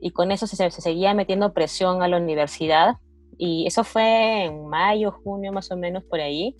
Y 0.00 0.10
con 0.12 0.32
eso 0.32 0.46
se, 0.46 0.56
se 0.70 0.80
seguía 0.80 1.12
metiendo 1.12 1.52
presión 1.52 2.02
a 2.02 2.08
la 2.08 2.16
universidad 2.16 2.96
y 3.36 3.66
eso 3.66 3.84
fue 3.84 4.44
en 4.44 4.66
mayo, 4.68 5.12
junio 5.22 5.52
más 5.52 5.70
o 5.70 5.76
menos 5.76 6.02
por 6.04 6.20
ahí. 6.20 6.56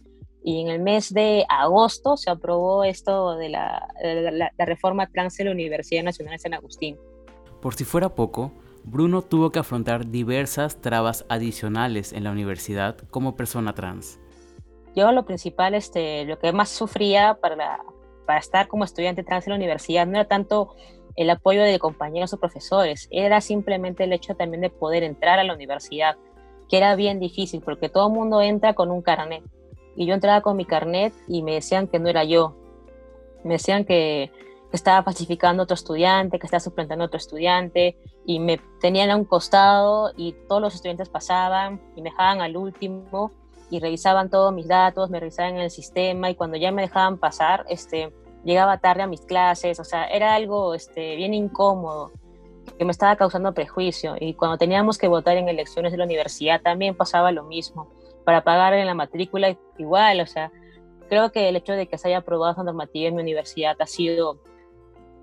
Y 0.49 0.63
en 0.63 0.69
el 0.69 0.81
mes 0.81 1.13
de 1.13 1.45
agosto 1.51 2.17
se 2.17 2.31
aprobó 2.31 2.83
esto 2.83 3.37
de 3.37 3.51
la, 3.51 3.87
de 4.03 4.33
la, 4.33 4.51
la 4.57 4.65
reforma 4.65 5.07
trans 5.07 5.37
de 5.37 5.45
la 5.45 5.51
Universidad 5.51 6.03
Nacional 6.03 6.33
de 6.33 6.39
San 6.39 6.55
Agustín. 6.55 6.97
Por 7.61 7.75
si 7.75 7.85
fuera 7.85 8.15
poco, 8.15 8.51
Bruno 8.83 9.21
tuvo 9.21 9.51
que 9.51 9.59
afrontar 9.59 10.11
diversas 10.11 10.81
trabas 10.81 11.27
adicionales 11.29 12.15
en 12.15 12.25
la 12.25 12.31
universidad 12.31 12.97
como 13.11 13.37
persona 13.37 13.75
trans. 13.75 14.19
Yo 14.97 15.13
lo 15.13 15.27
principal, 15.27 15.75
este, 15.75 16.25
lo 16.25 16.39
que 16.39 16.51
más 16.55 16.71
sufría 16.71 17.37
para, 17.43 17.81
para 18.25 18.39
estar 18.39 18.69
como 18.69 18.85
estudiante 18.85 19.25
trans 19.25 19.47
en 19.47 19.51
la 19.51 19.57
universidad 19.57 20.07
no 20.07 20.13
era 20.13 20.29
tanto 20.29 20.75
el 21.17 21.29
apoyo 21.29 21.63
de 21.63 21.79
compañeros 21.79 22.33
o 22.33 22.41
profesores, 22.41 23.07
era 23.11 23.43
simplemente 23.43 24.05
el 24.05 24.15
hecho 24.15 24.35
también 24.35 24.63
de 24.63 24.71
poder 24.71 25.03
entrar 25.03 25.39
a 25.39 25.45
la 25.45 25.53
universidad, 25.53 26.17
que 26.71 26.79
era 26.79 26.97
bien 26.97 27.21
difícil 27.21 27.61
porque 27.61 27.91
todo 27.91 28.07
el 28.07 28.15
mundo 28.15 28.41
entra 28.41 28.73
con 28.73 28.91
un 28.91 29.03
carnet. 29.03 29.45
Y 29.99 30.07
yo 30.07 30.15
entraba 30.15 30.43
con 30.43 30.57
mi 30.57 30.65
carnet 30.65 31.13
y 31.27 31.43
me 31.43 31.55
decían 31.55 31.89
que 31.89 31.99
no 31.99 32.09
era 32.09 32.23
yo. 32.23 32.55
Me 33.43 33.55
decían 33.55 33.85
que, 33.85 34.31
que 34.71 34.77
estaba 34.77 35.03
falsificando 35.03 35.61
a 35.61 35.65
otro 35.65 35.75
estudiante, 35.75 36.39
que 36.39 36.47
estaba 36.47 36.61
suplantando 36.61 37.03
a 37.03 37.09
otro 37.09 37.19
estudiante, 37.19 37.97
y 38.25 38.39
me 38.39 38.61
tenían 38.81 39.11
a 39.11 39.17
un 39.17 39.25
costado 39.25 40.13
y 40.17 40.37
todos 40.47 40.63
los 40.63 40.77
estudiantes 40.77 41.09
pasaban 41.09 41.81
y 41.97 42.03
me 42.03 42.11
dejaban 42.11 42.43
al 42.43 42.57
último 42.57 43.33
y 43.71 43.81
revisaban 43.81 44.31
todos 44.31 44.55
mis 44.55 44.69
datos, 44.69 45.11
me 45.11 45.19
revisaban 45.19 45.57
en 45.57 45.63
el 45.63 45.71
sistema 45.71 46.31
y 46.31 46.37
cuando 46.37 46.57
ya 46.57 46.71
me 46.71 46.83
dejaban 46.83 47.19
pasar, 47.19 47.67
este, 47.69 48.13
llegaba 48.45 48.79
tarde 48.79 49.03
a 49.03 49.09
mis 49.09 49.23
clases, 49.23 49.81
o 49.81 49.85
sea, 49.85 50.05
era 50.05 50.37
algo 50.37 50.75
este, 50.75 51.17
bien 51.17 51.35
incómodo 51.35 52.13
que 52.79 52.85
me 52.85 52.93
estaba 52.93 53.17
causando 53.17 53.53
prejuicio 53.53 54.15
y 54.21 54.35
cuando 54.35 54.59
teníamos 54.59 54.97
que 54.97 55.09
votar 55.09 55.37
en 55.39 55.49
elecciones 55.49 55.91
de 55.91 55.99
la 55.99 56.05
universidad 56.05 56.61
también 56.63 56.95
pasaba 56.95 57.33
lo 57.33 57.43
mismo. 57.43 57.98
Para 58.29 58.45
pagar 58.45 58.75
en 58.75 58.85
la 58.85 58.93
matrícula 58.93 59.57
igual, 59.79 60.21
o 60.21 60.27
sea, 60.27 60.53
creo 61.09 61.33
que 61.33 61.49
el 61.49 61.57
hecho 61.57 61.73
de 61.73 61.87
que 61.87 61.97
se 61.97 62.09
haya 62.09 62.19
aprobado 62.19 62.53
esa 62.53 62.63
normativa 62.63 63.09
en 63.09 63.15
mi 63.15 63.23
universidad 63.23 63.75
ha 63.81 63.87
sido 63.87 64.43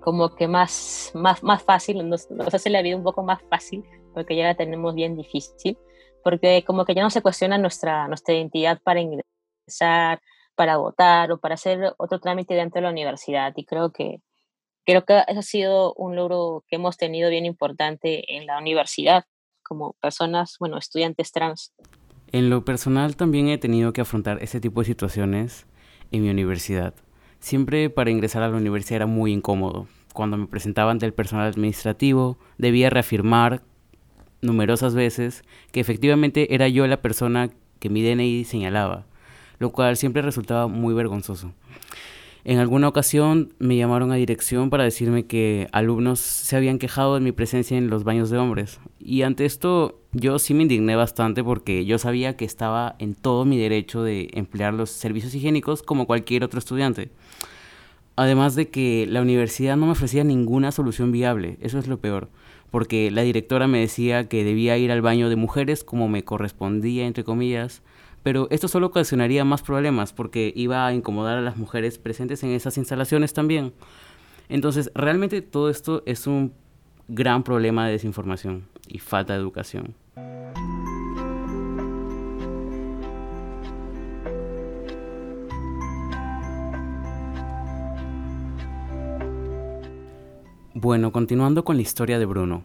como 0.00 0.34
que 0.34 0.48
más, 0.48 1.12
más, 1.14 1.40
más 1.44 1.62
fácil, 1.62 2.08
nos, 2.08 2.28
nos 2.32 2.52
hace 2.52 2.68
la 2.68 2.82
vida 2.82 2.96
un 2.96 3.04
poco 3.04 3.22
más 3.22 3.40
fácil 3.48 3.84
porque 4.12 4.34
ya 4.34 4.46
la 4.46 4.56
tenemos 4.56 4.92
bien 4.96 5.16
difícil, 5.16 5.78
porque 6.24 6.64
como 6.66 6.84
que 6.84 6.96
ya 6.96 7.04
no 7.04 7.10
se 7.10 7.22
cuestiona 7.22 7.58
nuestra, 7.58 8.08
nuestra 8.08 8.34
identidad 8.34 8.80
para 8.82 8.98
ingresar, 8.98 10.20
para 10.56 10.76
votar 10.76 11.30
o 11.30 11.38
para 11.38 11.54
hacer 11.54 11.94
otro 11.98 12.18
trámite 12.18 12.54
dentro 12.54 12.80
de 12.80 12.86
la 12.86 12.90
universidad 12.90 13.52
y 13.54 13.64
creo 13.66 13.92
que 13.92 14.20
creo 14.84 15.04
que 15.04 15.22
eso 15.28 15.38
ha 15.38 15.42
sido 15.42 15.94
un 15.94 16.16
logro 16.16 16.64
que 16.66 16.74
hemos 16.74 16.96
tenido 16.96 17.30
bien 17.30 17.46
importante 17.46 18.34
en 18.36 18.46
la 18.46 18.58
universidad 18.58 19.26
como 19.62 19.92
personas, 20.00 20.56
bueno, 20.58 20.76
estudiantes 20.76 21.30
trans. 21.30 21.72
En 22.36 22.50
lo 22.50 22.66
personal 22.66 23.16
también 23.16 23.48
he 23.48 23.56
tenido 23.56 23.94
que 23.94 24.02
afrontar 24.02 24.42
ese 24.42 24.60
tipo 24.60 24.82
de 24.82 24.84
situaciones 24.84 25.64
en 26.12 26.22
mi 26.22 26.28
universidad. 26.28 26.92
Siempre 27.40 27.88
para 27.88 28.10
ingresar 28.10 28.42
a 28.42 28.50
la 28.50 28.58
universidad 28.58 28.96
era 28.96 29.06
muy 29.06 29.32
incómodo. 29.32 29.86
Cuando 30.12 30.36
me 30.36 30.46
presentaba 30.46 30.90
ante 30.90 31.06
el 31.06 31.14
personal 31.14 31.48
administrativo, 31.48 32.36
debía 32.58 32.90
reafirmar 32.90 33.62
numerosas 34.42 34.94
veces 34.94 35.44
que 35.72 35.80
efectivamente 35.80 36.54
era 36.54 36.68
yo 36.68 36.86
la 36.86 37.00
persona 37.00 37.48
que 37.78 37.88
mi 37.88 38.02
DNI 38.02 38.44
señalaba, 38.44 39.06
lo 39.58 39.72
cual 39.72 39.96
siempre 39.96 40.20
resultaba 40.20 40.68
muy 40.68 40.92
vergonzoso. 40.92 41.54
En 42.48 42.60
alguna 42.60 42.86
ocasión 42.86 43.52
me 43.58 43.76
llamaron 43.76 44.12
a 44.12 44.14
dirección 44.14 44.70
para 44.70 44.84
decirme 44.84 45.26
que 45.26 45.66
alumnos 45.72 46.20
se 46.20 46.54
habían 46.54 46.78
quejado 46.78 47.14
de 47.14 47.20
mi 47.20 47.32
presencia 47.32 47.76
en 47.76 47.90
los 47.90 48.04
baños 48.04 48.30
de 48.30 48.38
hombres. 48.38 48.78
Y 49.00 49.22
ante 49.22 49.44
esto 49.44 50.00
yo 50.12 50.38
sí 50.38 50.54
me 50.54 50.62
indigné 50.62 50.94
bastante 50.94 51.42
porque 51.42 51.84
yo 51.84 51.98
sabía 51.98 52.36
que 52.36 52.44
estaba 52.44 52.94
en 53.00 53.16
todo 53.16 53.44
mi 53.44 53.58
derecho 53.58 54.04
de 54.04 54.30
emplear 54.34 54.74
los 54.74 54.90
servicios 54.90 55.34
higiénicos 55.34 55.82
como 55.82 56.06
cualquier 56.06 56.44
otro 56.44 56.60
estudiante. 56.60 57.10
Además 58.14 58.54
de 58.54 58.68
que 58.68 59.08
la 59.08 59.22
universidad 59.22 59.76
no 59.76 59.86
me 59.86 59.92
ofrecía 59.92 60.22
ninguna 60.22 60.70
solución 60.70 61.10
viable, 61.10 61.58
eso 61.60 61.80
es 61.80 61.88
lo 61.88 61.98
peor, 61.98 62.30
porque 62.70 63.10
la 63.10 63.22
directora 63.22 63.66
me 63.66 63.80
decía 63.80 64.28
que 64.28 64.44
debía 64.44 64.78
ir 64.78 64.92
al 64.92 65.02
baño 65.02 65.28
de 65.28 65.34
mujeres 65.34 65.82
como 65.82 66.08
me 66.08 66.22
correspondía, 66.22 67.08
entre 67.08 67.24
comillas, 67.24 67.82
pero 68.26 68.48
esto 68.50 68.66
solo 68.66 68.88
ocasionaría 68.88 69.44
más 69.44 69.62
problemas 69.62 70.12
porque 70.12 70.52
iba 70.56 70.84
a 70.84 70.92
incomodar 70.92 71.38
a 71.38 71.42
las 71.42 71.56
mujeres 71.56 71.96
presentes 71.96 72.42
en 72.42 72.50
esas 72.50 72.76
instalaciones 72.76 73.32
también. 73.32 73.72
Entonces, 74.48 74.90
realmente 74.96 75.42
todo 75.42 75.70
esto 75.70 76.02
es 76.06 76.26
un 76.26 76.52
gran 77.06 77.44
problema 77.44 77.86
de 77.86 77.92
desinformación 77.92 78.66
y 78.88 78.98
falta 78.98 79.34
de 79.34 79.38
educación. 79.38 79.94
Bueno, 90.74 91.12
continuando 91.12 91.64
con 91.64 91.76
la 91.76 91.82
historia 91.82 92.18
de 92.18 92.26
Bruno. 92.26 92.64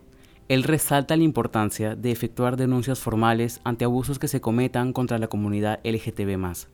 Él 0.52 0.64
resalta 0.64 1.16
la 1.16 1.24
importancia 1.24 1.96
de 1.96 2.12
efectuar 2.12 2.58
denuncias 2.58 3.00
formales 3.00 3.62
ante 3.64 3.86
abusos 3.86 4.20
que 4.20 4.28
se 4.28 4.42
cometan 4.42 4.92
contra 4.92 5.18
la 5.18 5.30
comunidad 5.30 5.80
LGTB, 5.86 6.68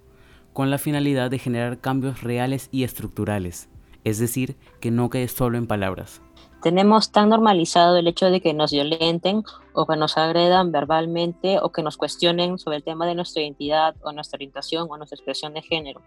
con 0.51 0.71
la 0.71 0.79
finalidad 0.79 1.29
de 1.29 1.37
generar 1.37 1.77
cambios 1.77 2.23
reales 2.23 2.69
y 2.71 2.83
estructurales, 2.83 3.69
es 4.03 4.17
decir, 4.17 4.57
que 4.79 4.89
no 4.89 5.11
quede 5.11 5.27
solo 5.27 5.59
en 5.59 5.67
palabras. 5.67 6.23
Tenemos 6.63 7.11
tan 7.11 7.29
normalizado 7.29 7.97
el 7.97 8.07
hecho 8.07 8.31
de 8.31 8.41
que 8.41 8.55
nos 8.55 8.71
violenten 8.71 9.43
o 9.73 9.85
que 9.85 9.95
nos 9.95 10.17
agredan 10.17 10.71
verbalmente 10.71 11.59
o 11.61 11.71
que 11.71 11.83
nos 11.83 11.97
cuestionen 11.97 12.57
sobre 12.57 12.77
el 12.77 12.83
tema 12.83 13.05
de 13.05 13.13
nuestra 13.13 13.43
identidad 13.43 13.95
o 14.01 14.11
nuestra 14.11 14.37
orientación 14.37 14.87
o 14.89 14.97
nuestra 14.97 15.17
expresión 15.17 15.53
de 15.53 15.61
género. 15.61 16.01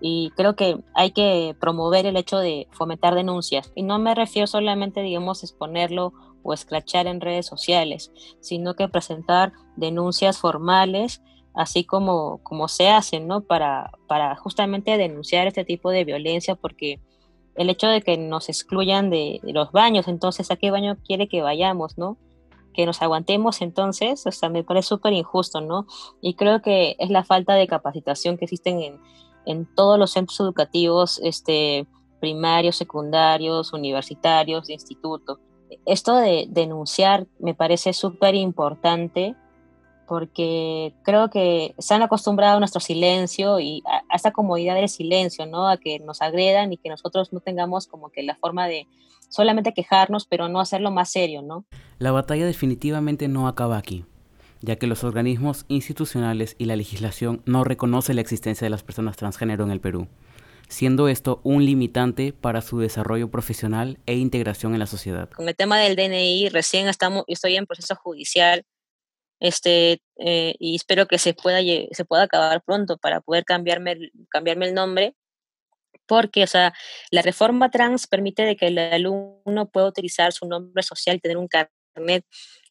Y 0.00 0.32
creo 0.36 0.56
que 0.56 0.78
hay 0.94 1.12
que 1.12 1.54
promover 1.60 2.06
el 2.06 2.16
hecho 2.16 2.38
de 2.38 2.66
fomentar 2.72 3.14
denuncias. 3.14 3.72
Y 3.76 3.82
no 3.82 4.00
me 4.00 4.16
refiero 4.16 4.48
solamente, 4.48 5.00
digamos, 5.02 5.44
exponerlo 5.44 6.12
o 6.42 6.52
escrachar 6.52 7.06
en 7.06 7.20
redes 7.20 7.46
sociales, 7.46 8.12
sino 8.40 8.74
que 8.74 8.88
presentar 8.88 9.52
denuncias 9.76 10.38
formales, 10.38 11.22
así 11.54 11.84
como, 11.84 12.38
como 12.42 12.68
se 12.68 12.88
hacen, 12.88 13.26
¿no? 13.26 13.42
Para, 13.42 13.90
para 14.06 14.36
justamente 14.36 14.96
denunciar 14.96 15.46
este 15.46 15.64
tipo 15.64 15.90
de 15.90 16.04
violencia, 16.04 16.54
porque 16.54 17.00
el 17.56 17.70
hecho 17.70 17.88
de 17.88 18.02
que 18.02 18.16
nos 18.16 18.48
excluyan 18.48 19.10
de, 19.10 19.40
de, 19.42 19.52
los 19.52 19.72
baños, 19.72 20.06
entonces, 20.06 20.50
¿a 20.50 20.56
qué 20.56 20.70
baño 20.70 20.96
quiere 21.04 21.28
que 21.28 21.42
vayamos, 21.42 21.98
no? 21.98 22.16
Que 22.72 22.86
nos 22.86 23.02
aguantemos, 23.02 23.60
entonces, 23.60 24.24
o 24.26 24.30
sea, 24.30 24.48
me 24.48 24.62
parece 24.62 24.88
súper 24.88 25.12
injusto, 25.12 25.60
¿no? 25.60 25.86
Y 26.20 26.34
creo 26.34 26.62
que 26.62 26.94
es 26.98 27.10
la 27.10 27.24
falta 27.24 27.54
de 27.54 27.66
capacitación 27.66 28.38
que 28.38 28.44
existen 28.44 28.80
en, 28.80 29.00
en 29.44 29.66
todos 29.74 29.98
los 29.98 30.12
centros 30.12 30.38
educativos, 30.38 31.20
este, 31.24 31.86
primarios, 32.20 32.76
secundarios, 32.76 33.72
universitarios, 33.72 34.66
de 34.66 34.74
esto 35.86 36.16
de 36.16 36.46
denunciar 36.48 37.26
me 37.38 37.54
parece 37.54 37.92
súper 37.92 38.34
importante 38.34 39.34
porque 40.06 40.94
creo 41.04 41.28
que 41.28 41.74
se 41.78 41.94
han 41.94 42.02
acostumbrado 42.02 42.56
a 42.56 42.60
nuestro 42.60 42.80
silencio 42.80 43.60
y 43.60 43.82
a, 43.86 44.02
a, 44.10 44.16
esta 44.16 44.32
comodidad 44.32 44.74
del 44.74 44.88
silencio, 44.88 45.44
¿no? 45.44 45.68
A 45.68 45.76
que 45.76 45.98
nos 45.98 46.22
agredan 46.22 46.72
y 46.72 46.78
que 46.78 46.88
nosotros 46.88 47.32
no 47.32 47.40
tengamos 47.40 47.86
como 47.86 48.08
que 48.08 48.22
la 48.22 48.34
forma 48.36 48.66
de 48.66 48.86
solamente 49.28 49.74
quejarnos, 49.74 50.26
pero 50.26 50.48
no 50.48 50.60
hacerlo 50.60 50.90
más 50.90 51.10
serio, 51.10 51.42
¿no? 51.42 51.64
La 51.98 52.12
batalla 52.12 52.46
definitivamente 52.46 53.28
no 53.28 53.48
acaba 53.48 53.76
aquí, 53.76 54.04
ya 54.60 54.76
que 54.76 54.86
los 54.86 55.04
organismos 55.04 55.64
institucionales 55.68 56.56
y 56.58 56.64
la 56.64 56.76
legislación 56.76 57.42
no 57.44 57.64
reconocen 57.64 58.16
la 58.16 58.22
existencia 58.22 58.64
de 58.64 58.70
las 58.70 58.82
personas 58.82 59.16
transgénero 59.16 59.64
en 59.64 59.70
el 59.70 59.80
Perú, 59.80 60.08
siendo 60.68 61.08
esto 61.08 61.40
un 61.44 61.64
limitante 61.64 62.32
para 62.32 62.60
su 62.60 62.78
desarrollo 62.78 63.30
profesional 63.30 63.98
e 64.06 64.14
integración 64.14 64.74
en 64.74 64.80
la 64.80 64.86
sociedad. 64.86 65.30
Con 65.30 65.48
el 65.48 65.56
tema 65.56 65.78
del 65.78 65.96
DNI, 65.96 66.48
recién 66.50 66.88
estamos, 66.88 67.24
estoy 67.26 67.56
en 67.56 67.66
proceso 67.66 67.94
judicial 67.96 68.64
este, 69.40 70.02
eh, 70.18 70.54
y 70.58 70.76
espero 70.76 71.06
que 71.06 71.18
se 71.18 71.34
pueda, 71.34 71.60
se 71.60 72.04
pueda 72.04 72.24
acabar 72.24 72.62
pronto 72.62 72.98
para 72.98 73.20
poder 73.20 73.44
cambiarme, 73.44 74.10
cambiarme 74.30 74.66
el 74.66 74.74
nombre, 74.74 75.14
porque, 76.06 76.42
o 76.42 76.46
sea, 76.46 76.72
la 77.10 77.22
reforma 77.22 77.70
trans 77.70 78.06
permite 78.06 78.42
de 78.42 78.56
que 78.56 78.68
el 78.68 78.78
alumno 78.78 79.68
pueda 79.72 79.86
utilizar 79.86 80.32
su 80.32 80.46
nombre 80.46 80.82
social 80.82 81.16
y 81.16 81.20
tener 81.20 81.36
un 81.36 81.48
carnet 81.48 82.24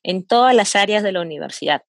en 0.04 0.26
todas 0.26 0.56
las 0.56 0.76
áreas 0.76 1.04
de 1.04 1.12
la 1.12 1.22
universidad, 1.22 1.84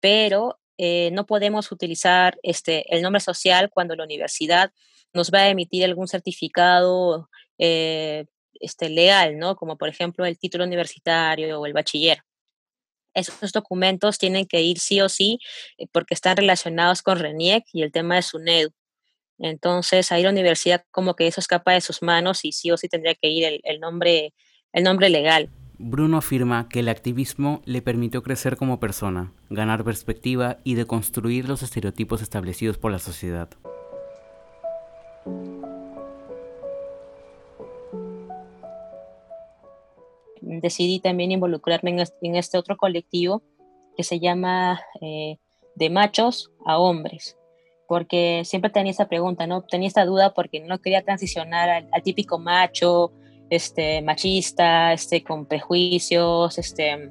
pero 0.00 0.60
eh, 0.78 1.10
no 1.12 1.26
podemos 1.26 1.72
utilizar 1.72 2.38
este, 2.42 2.94
el 2.94 3.02
nombre 3.02 3.20
social 3.20 3.70
cuando 3.70 3.96
la 3.96 4.04
universidad 4.04 4.72
nos 5.14 5.30
va 5.30 5.40
a 5.40 5.48
emitir 5.48 5.84
algún 5.84 6.08
certificado 6.08 7.30
eh, 7.58 8.26
este, 8.60 8.88
legal, 8.90 9.38
¿no? 9.38 9.56
Como 9.56 9.78
por 9.78 9.88
ejemplo 9.88 10.24
el 10.26 10.38
título 10.38 10.64
universitario 10.64 11.60
o 11.60 11.66
el 11.66 11.72
bachiller 11.72 12.18
esos 13.14 13.52
documentos 13.52 14.18
tienen 14.18 14.46
que 14.46 14.60
ir 14.60 14.78
sí 14.78 15.00
o 15.00 15.08
sí 15.08 15.38
eh, 15.78 15.86
porque 15.90 16.14
están 16.14 16.36
relacionados 16.36 17.02
con 17.02 17.18
RENIEC 17.18 17.64
y 17.72 17.82
el 17.82 17.92
tema 17.92 18.16
de 18.16 18.22
SUNEDU. 18.22 18.70
Entonces 19.38 20.12
ahí 20.12 20.22
la 20.22 20.30
universidad 20.30 20.84
como 20.90 21.14
que 21.14 21.26
eso 21.26 21.40
escapa 21.40 21.72
de 21.72 21.80
sus 21.80 22.02
manos 22.02 22.44
y 22.44 22.52
sí 22.52 22.70
o 22.70 22.76
sí 22.76 22.88
tendría 22.88 23.14
que 23.14 23.28
ir 23.28 23.44
el, 23.44 23.60
el 23.64 23.80
nombre, 23.80 24.34
el 24.72 24.84
nombre 24.84 25.08
legal. 25.08 25.50
Bruno 25.76 26.18
afirma 26.18 26.68
que 26.68 26.80
el 26.80 26.88
activismo 26.88 27.60
le 27.64 27.82
permitió 27.82 28.22
crecer 28.22 28.56
como 28.56 28.78
persona, 28.78 29.32
ganar 29.50 29.84
perspectiva 29.84 30.58
y 30.62 30.74
deconstruir 30.74 31.48
los 31.48 31.62
estereotipos 31.62 32.22
establecidos 32.22 32.78
por 32.78 32.92
la 32.92 33.00
sociedad. 33.00 33.50
Decidí 40.64 41.00
también 41.00 41.32
involucrarme 41.32 41.96
en 42.22 42.36
este, 42.36 42.58
otro 42.58 42.76
colectivo 42.76 43.42
que 43.96 44.02
se 44.02 44.18
llama 44.18 44.80
eh, 45.00 45.38
De 45.76 45.90
machos 45.90 46.50
a 46.64 46.78
hombres, 46.78 47.36
porque 47.86 48.42
siempre 48.44 48.70
tenía 48.70 48.90
esta 48.90 49.08
pregunta, 49.08 49.46
¿no? 49.46 49.62
Tenía 49.62 49.88
esta 49.88 50.04
duda 50.04 50.32
porque 50.34 50.60
no 50.60 50.80
quería 50.80 51.02
transicionar 51.02 51.68
al, 51.68 52.02
típico 52.02 52.38
macho, 52.38 53.12
este, 53.50 54.02
machista, 54.02 54.92
este, 54.92 55.22
con 55.22 55.46
prejuicios, 55.46 56.58
este, 56.58 57.10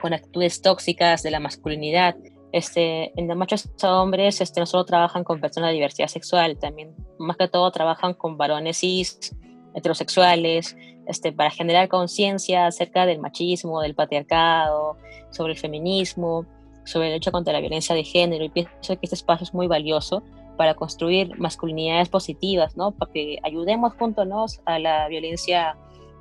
con 0.00 0.14
actitudes 0.14 0.62
tóxicas 0.62 1.22
de 1.22 1.30
la 1.30 1.40
masculinidad. 1.40 2.16
Este, 2.52 3.12
en 3.18 3.28
de 3.28 3.34
machos 3.34 3.70
a 3.82 4.00
hombres 4.00 4.40
este, 4.40 4.60
no 4.60 4.66
solo 4.66 4.84
trabajan 4.84 5.22
con 5.22 5.40
personas 5.40 5.70
de 5.70 5.74
diversidad 5.74 6.08
sexual, 6.08 6.58
también 6.58 6.94
más 7.18 7.36
que 7.36 7.46
todo 7.46 7.70
trabajan 7.70 8.14
con 8.14 8.36
varones 8.36 8.78
cis, 8.78 9.36
heterosexuales, 9.74 10.76
este, 11.06 11.32
para 11.32 11.50
generar 11.50 11.88
conciencia 11.88 12.66
acerca 12.66 13.06
del 13.06 13.20
machismo, 13.20 13.80
del 13.80 13.94
patriarcado, 13.94 14.96
sobre 15.30 15.52
el 15.52 15.58
feminismo, 15.58 16.46
sobre 16.84 17.08
la 17.08 17.16
lucha 17.16 17.30
contra 17.30 17.52
la 17.52 17.60
violencia 17.60 17.94
de 17.94 18.04
género. 18.04 18.44
Y 18.44 18.48
pienso 18.48 18.72
que 18.80 18.98
este 19.02 19.16
espacio 19.16 19.44
es 19.44 19.54
muy 19.54 19.66
valioso 19.66 20.22
para 20.56 20.74
construir 20.74 21.38
masculinidades 21.38 22.08
positivas, 22.08 22.76
¿no? 22.76 22.92
Para 22.92 23.12
que 23.12 23.38
ayudemos 23.42 23.94
juntos 23.94 24.60
a 24.66 24.78
la 24.78 25.08
violencia 25.08 25.76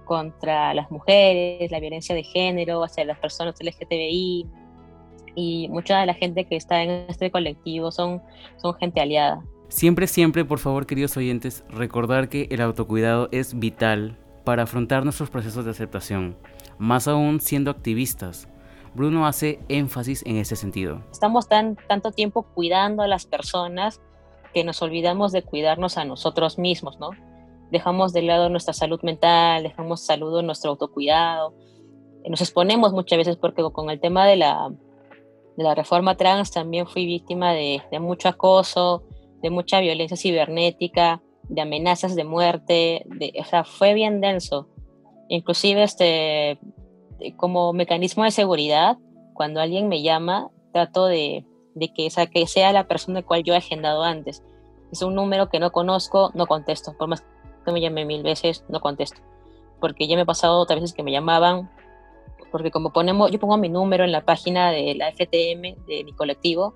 contra 0.05 0.73
las 0.73 0.89
mujeres, 0.89 1.69
la 1.71 1.79
violencia 1.79 2.15
de 2.15 2.23
género, 2.23 2.83
hacia 2.83 3.05
las 3.05 3.19
personas 3.19 3.55
LGTBI. 3.61 4.47
Y 5.35 5.67
mucha 5.69 5.99
de 5.99 6.05
la 6.05 6.13
gente 6.13 6.45
que 6.45 6.55
está 6.55 6.83
en 6.83 7.05
este 7.07 7.31
colectivo 7.31 7.91
son, 7.91 8.21
son 8.57 8.75
gente 8.75 9.01
aliada. 9.01 9.43
Siempre, 9.69 10.07
siempre, 10.07 10.45
por 10.45 10.59
favor, 10.59 10.87
queridos 10.87 11.15
oyentes, 11.15 11.63
recordar 11.69 12.27
que 12.27 12.47
el 12.49 12.61
autocuidado 12.61 13.29
es 13.31 13.57
vital 13.57 14.17
para 14.43 14.63
afrontar 14.63 15.03
nuestros 15.03 15.29
procesos 15.29 15.63
de 15.63 15.71
aceptación, 15.71 16.35
más 16.79 17.07
aún 17.07 17.39
siendo 17.39 17.69
activistas. 17.69 18.49
Bruno 18.95 19.27
hace 19.27 19.59
énfasis 19.69 20.23
en 20.25 20.37
ese 20.37 20.55
sentido. 20.55 21.03
Estamos 21.11 21.47
tan, 21.47 21.77
tanto 21.87 22.11
tiempo 22.11 22.43
cuidando 22.55 23.03
a 23.03 23.07
las 23.07 23.27
personas 23.27 24.01
que 24.53 24.63
nos 24.63 24.81
olvidamos 24.81 25.31
de 25.31 25.43
cuidarnos 25.43 25.97
a 25.99 26.05
nosotros 26.05 26.57
mismos, 26.57 26.99
¿no? 26.99 27.11
Dejamos 27.71 28.13
de 28.13 28.23
lado 28.23 28.49
nuestra 28.49 28.73
salud 28.73 28.99
mental, 29.03 29.61
dejamos 29.61 30.01
salud 30.01 30.41
nuestro 30.41 30.71
autocuidado. 30.71 31.53
Nos 32.27 32.41
exponemos 32.41 32.91
muchas 32.91 33.17
veces 33.17 33.37
porque 33.37 33.61
con 33.71 33.91
el 33.91 33.99
tema 33.99 34.25
de 34.25 34.37
la, 34.37 34.71
de 35.59 35.65
la 35.65 35.75
reforma 35.75 36.15
trans 36.15 36.51
también 36.51 36.87
fui 36.87 37.05
víctima 37.05 37.51
de, 37.51 37.81
mucho 37.99 38.29
acoso, 38.29 39.03
de 39.41 39.49
mucha 39.49 39.81
violencia 39.81 40.15
cibernética, 40.15 41.21
de 41.49 41.59
amenazas 41.59 42.15
de 42.15 42.23
muerte, 42.23 43.03
de, 43.07 43.33
o 43.37 43.63
fue 43.65 43.93
bien 43.93 44.21
denso. 44.21 44.69
Inclusive 45.27 45.83
este, 45.83 46.59
como 47.35 47.73
mecanismo 47.73 48.23
de 48.23 48.31
seguridad, 48.31 48.99
cuando 49.33 49.59
alguien 49.59 49.89
me 49.89 50.01
llama, 50.01 50.49
trato 50.71 51.07
de, 51.07 51.45
de 51.75 51.91
que, 51.93 52.09
sea, 52.09 52.27
que 52.27 52.47
sea 52.47 52.71
la 52.71 52.87
persona 52.87 53.21
cual 53.21 53.43
yo 53.43 53.53
he 53.53 53.57
agendado 53.57 54.03
antes. 54.03 54.41
Es 54.93 55.01
un 55.01 55.13
número 55.13 55.49
que 55.49 55.59
no 55.59 55.73
conozco, 55.73 56.31
no 56.35 56.47
contesto. 56.47 56.95
Por 56.97 57.09
más 57.09 57.25
que 57.65 57.71
me 57.73 57.81
llame 57.81 58.05
mil 58.05 58.23
veces, 58.23 58.63
no 58.69 58.79
contesto. 58.79 59.19
Porque 59.81 60.07
ya 60.07 60.15
me 60.15 60.21
ha 60.21 60.25
pasado 60.25 60.57
otras 60.57 60.79
veces 60.79 60.95
que 60.95 61.03
me 61.03 61.11
llamaban, 61.11 61.69
porque 62.51 62.71
como 62.71 62.91
ponemos, 62.91 63.31
yo 63.31 63.39
pongo 63.39 63.57
mi 63.57 63.69
número 63.69 64.03
en 64.03 64.11
la 64.11 64.25
página 64.25 64.71
de 64.71 64.95
la 64.95 65.11
FTM, 65.11 65.85
de 65.85 66.03
mi 66.03 66.13
colectivo, 66.13 66.73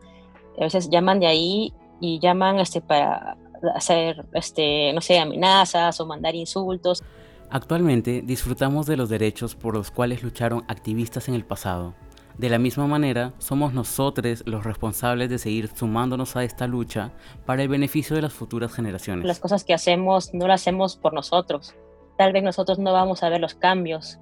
a 0.57 0.63
veces 0.63 0.89
llaman 0.89 1.19
de 1.19 1.27
ahí 1.27 1.73
y 1.99 2.19
llaman 2.19 2.59
este, 2.59 2.81
para 2.81 3.37
hacer, 3.75 4.25
este, 4.33 4.91
no 4.93 5.01
sé, 5.01 5.19
amenazas 5.19 5.99
o 5.99 6.05
mandar 6.05 6.35
insultos. 6.35 7.03
Actualmente 7.49 8.21
disfrutamos 8.23 8.85
de 8.85 8.97
los 8.97 9.09
derechos 9.09 9.55
por 9.55 9.75
los 9.75 9.91
cuales 9.91 10.23
lucharon 10.23 10.63
activistas 10.67 11.27
en 11.27 11.35
el 11.35 11.45
pasado. 11.45 11.93
De 12.37 12.49
la 12.49 12.57
misma 12.57 12.87
manera, 12.87 13.33
somos 13.37 13.73
nosotros 13.73 14.43
los 14.47 14.63
responsables 14.63 15.29
de 15.29 15.37
seguir 15.37 15.69
sumándonos 15.75 16.35
a 16.35 16.43
esta 16.43 16.65
lucha 16.65 17.11
para 17.45 17.61
el 17.61 17.67
beneficio 17.67 18.15
de 18.15 18.23
las 18.23 18.33
futuras 18.33 18.73
generaciones. 18.73 19.25
Las 19.25 19.39
cosas 19.39 19.63
que 19.63 19.73
hacemos 19.73 20.33
no 20.33 20.47
las 20.47 20.61
hacemos 20.61 20.95
por 20.95 21.13
nosotros. 21.13 21.75
Tal 22.17 22.33
vez 22.33 22.43
nosotros 22.43 22.79
no 22.79 22.91
vamos 22.91 23.21
a 23.21 23.29
ver 23.29 23.39
los 23.39 23.53
cambios, 23.53 24.17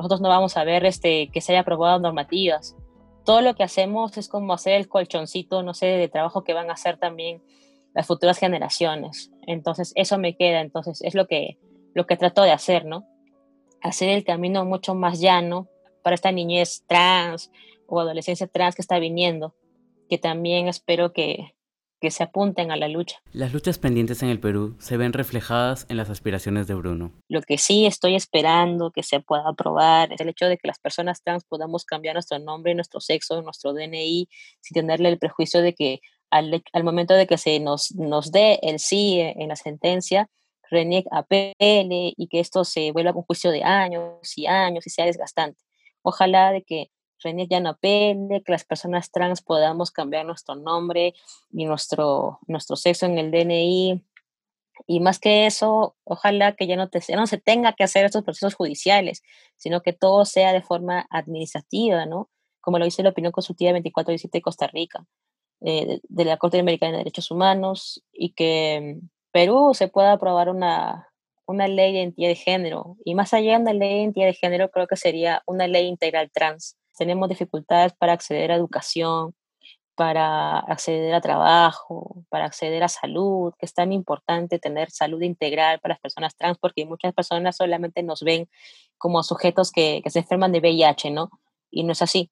nosotros 0.00 0.22
no 0.22 0.30
vamos 0.30 0.56
a 0.56 0.64
ver 0.64 0.86
este, 0.86 1.28
que 1.30 1.42
se 1.42 1.52
haya 1.52 1.60
aprobado 1.60 1.98
normativas, 1.98 2.74
todo 3.26 3.42
lo 3.42 3.54
que 3.54 3.62
hacemos 3.62 4.16
es 4.16 4.28
como 4.28 4.54
hacer 4.54 4.72
el 4.74 4.88
colchoncito, 4.88 5.62
no 5.62 5.74
sé, 5.74 5.86
de 5.86 6.08
trabajo 6.08 6.42
que 6.42 6.54
van 6.54 6.70
a 6.70 6.72
hacer 6.72 6.96
también 6.96 7.42
las 7.92 8.06
futuras 8.06 8.38
generaciones. 8.38 9.30
Entonces, 9.46 9.92
eso 9.96 10.16
me 10.16 10.36
queda, 10.36 10.62
entonces 10.62 11.02
es 11.02 11.14
lo 11.14 11.26
que, 11.26 11.58
lo 11.92 12.06
que 12.06 12.16
trato 12.16 12.40
de 12.40 12.50
hacer, 12.50 12.86
¿no? 12.86 13.06
Hacer 13.82 14.08
el 14.08 14.24
camino 14.24 14.64
mucho 14.64 14.94
más 14.94 15.20
llano 15.20 15.68
para 16.02 16.14
esta 16.14 16.32
niñez 16.32 16.82
trans 16.86 17.52
o 17.86 18.00
adolescencia 18.00 18.46
trans 18.46 18.74
que 18.74 18.82
está 18.82 18.98
viniendo, 18.98 19.54
que 20.08 20.16
también 20.16 20.66
espero 20.66 21.12
que, 21.12 21.54
que 22.00 22.10
se 22.10 22.22
apunten 22.22 22.70
a 22.70 22.76
la 22.76 22.88
lucha. 22.88 23.20
Las 23.32 23.52
luchas 23.52 23.78
pendientes 23.78 24.22
en 24.22 24.30
el 24.30 24.40
Perú 24.40 24.76
se 24.78 24.96
ven 24.96 25.12
reflejadas 25.12 25.86
en 25.88 25.96
las 25.96 26.10
aspiraciones 26.10 26.66
de 26.66 26.74
Bruno. 26.74 27.12
Lo 27.28 27.42
que 27.42 27.58
sí 27.58 27.86
estoy 27.86 28.14
esperando 28.14 28.90
que 28.90 29.02
se 29.02 29.20
pueda 29.20 29.48
aprobar 29.48 30.12
es 30.12 30.20
el 30.20 30.28
hecho 30.28 30.46
de 30.46 30.56
que 30.58 30.68
las 30.68 30.78
personas 30.78 31.22
trans 31.22 31.44
podamos 31.44 31.84
cambiar 31.84 32.14
nuestro 32.14 32.38
nombre, 32.38 32.74
nuestro 32.74 33.00
sexo, 33.00 33.42
nuestro 33.42 33.72
DNI, 33.72 34.28
sin 34.60 34.74
tenerle 34.74 35.10
el 35.10 35.18
prejuicio 35.18 35.62
de 35.62 35.74
que 35.74 36.00
al, 36.30 36.62
al 36.72 36.84
momento 36.84 37.14
de 37.14 37.26
que 37.26 37.38
se 37.38 37.60
nos, 37.60 37.94
nos 37.94 38.32
dé 38.32 38.58
el 38.62 38.78
sí 38.78 39.18
en 39.20 39.48
la 39.48 39.56
sentencia, 39.56 40.28
RENIEC 40.70 41.06
apele 41.10 42.14
y 42.16 42.28
que 42.28 42.40
esto 42.40 42.64
se 42.64 42.92
vuelva 42.92 43.12
un 43.12 43.22
juicio 43.22 43.50
de 43.50 43.64
años 43.64 44.36
y 44.36 44.46
años 44.46 44.86
y 44.86 44.90
sea 44.90 45.04
desgastante. 45.04 45.60
Ojalá 46.02 46.52
de 46.52 46.62
que 46.62 46.90
René 47.22 47.46
ya 47.48 47.60
no 47.60 47.70
apele, 47.70 48.42
que 48.42 48.52
las 48.52 48.64
personas 48.64 49.10
trans 49.10 49.42
podamos 49.42 49.90
cambiar 49.90 50.26
nuestro 50.26 50.54
nombre 50.54 51.14
y 51.52 51.64
nuestro, 51.64 52.38
nuestro 52.46 52.76
sexo 52.76 53.06
en 53.06 53.18
el 53.18 53.30
DNI. 53.30 54.04
Y 54.86 55.00
más 55.00 55.18
que 55.18 55.46
eso, 55.46 55.96
ojalá 56.04 56.56
que 56.56 56.66
ya 56.66 56.76
no, 56.76 56.88
te, 56.88 57.00
no 57.14 57.26
se 57.26 57.38
tenga 57.38 57.74
que 57.74 57.84
hacer 57.84 58.04
estos 58.04 58.24
procesos 58.24 58.54
judiciales, 58.54 59.22
sino 59.56 59.82
que 59.82 59.92
todo 59.92 60.24
sea 60.24 60.52
de 60.52 60.62
forma 60.62 61.06
administrativa, 61.10 62.06
¿no? 62.06 62.30
Como 62.60 62.78
lo 62.78 62.84
dice 62.84 63.02
la 63.02 63.10
opinión 63.10 63.32
consultiva 63.32 63.72
2417 63.72 64.38
de 64.38 64.42
Costa 64.42 64.66
Rica, 64.66 65.04
eh, 65.60 66.00
de 66.02 66.24
la 66.24 66.38
Corte 66.38 66.58
Americana 66.58 66.92
de 66.92 66.98
Derechos 66.98 67.30
Humanos, 67.30 68.02
y 68.12 68.32
que 68.32 68.98
Perú 69.32 69.72
se 69.74 69.88
pueda 69.88 70.12
aprobar 70.12 70.48
una, 70.48 71.08
una 71.46 71.68
ley 71.68 71.92
de 71.92 72.00
identidad 72.00 72.28
de 72.28 72.36
género. 72.36 72.96
Y 73.04 73.14
más 73.14 73.34
allá 73.34 73.52
de 73.52 73.62
una 73.62 73.72
ley 73.74 73.88
de 73.88 74.02
identidad 74.02 74.26
de 74.26 74.34
género, 74.34 74.70
creo 74.70 74.86
que 74.86 74.96
sería 74.96 75.42
una 75.46 75.66
ley 75.66 75.86
integral 75.86 76.30
trans 76.32 76.79
tenemos 77.00 77.30
dificultades 77.30 77.94
para 77.94 78.12
acceder 78.12 78.52
a 78.52 78.56
educación, 78.56 79.34
para 79.94 80.58
acceder 80.58 81.14
a 81.14 81.22
trabajo, 81.22 82.26
para 82.28 82.44
acceder 82.44 82.82
a 82.82 82.88
salud, 82.88 83.54
que 83.58 83.64
es 83.64 83.72
tan 83.72 83.90
importante 83.90 84.58
tener 84.58 84.90
salud 84.90 85.22
integral 85.22 85.80
para 85.80 85.94
las 85.94 86.00
personas 86.00 86.36
trans, 86.36 86.58
porque 86.58 86.84
muchas 86.84 87.14
personas 87.14 87.56
solamente 87.56 88.02
nos 88.02 88.22
ven 88.22 88.50
como 88.98 89.22
sujetos 89.22 89.72
que, 89.72 90.02
que 90.04 90.10
se 90.10 90.18
enferman 90.18 90.52
de 90.52 90.60
VIH, 90.60 91.10
¿no? 91.10 91.30
Y 91.70 91.84
no 91.84 91.92
es 91.92 92.02
así. 92.02 92.30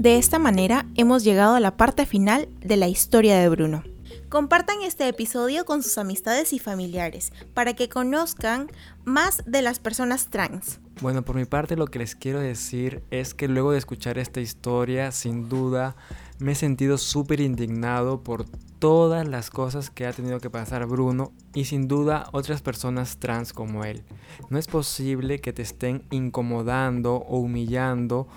De 0.00 0.16
esta 0.16 0.38
manera 0.38 0.86
hemos 0.94 1.24
llegado 1.24 1.56
a 1.56 1.60
la 1.60 1.76
parte 1.76 2.06
final 2.06 2.48
de 2.62 2.78
la 2.78 2.88
historia 2.88 3.38
de 3.38 3.50
Bruno. 3.50 3.82
Compartan 4.30 4.80
este 4.80 5.06
episodio 5.06 5.66
con 5.66 5.82
sus 5.82 5.98
amistades 5.98 6.54
y 6.54 6.58
familiares 6.58 7.34
para 7.52 7.74
que 7.74 7.90
conozcan 7.90 8.70
más 9.04 9.42
de 9.44 9.60
las 9.60 9.78
personas 9.78 10.30
trans. 10.30 10.80
Bueno, 11.02 11.20
por 11.20 11.36
mi 11.36 11.44
parte 11.44 11.76
lo 11.76 11.86
que 11.86 11.98
les 11.98 12.16
quiero 12.16 12.40
decir 12.40 13.02
es 13.10 13.34
que 13.34 13.46
luego 13.46 13.72
de 13.72 13.78
escuchar 13.78 14.16
esta 14.16 14.40
historia, 14.40 15.12
sin 15.12 15.50
duda, 15.50 15.96
me 16.38 16.52
he 16.52 16.54
sentido 16.54 16.96
súper 16.96 17.40
indignado 17.40 18.22
por 18.22 18.46
todas 18.78 19.28
las 19.28 19.50
cosas 19.50 19.90
que 19.90 20.06
ha 20.06 20.14
tenido 20.14 20.40
que 20.40 20.48
pasar 20.48 20.86
Bruno 20.86 21.32
y 21.52 21.66
sin 21.66 21.88
duda 21.88 22.26
otras 22.32 22.62
personas 22.62 23.18
trans 23.18 23.52
como 23.52 23.84
él. 23.84 24.02
No 24.48 24.58
es 24.58 24.66
posible 24.66 25.40
que 25.40 25.52
te 25.52 25.60
estén 25.60 26.04
incomodando 26.10 27.16
o 27.16 27.38
humillando 27.38 28.28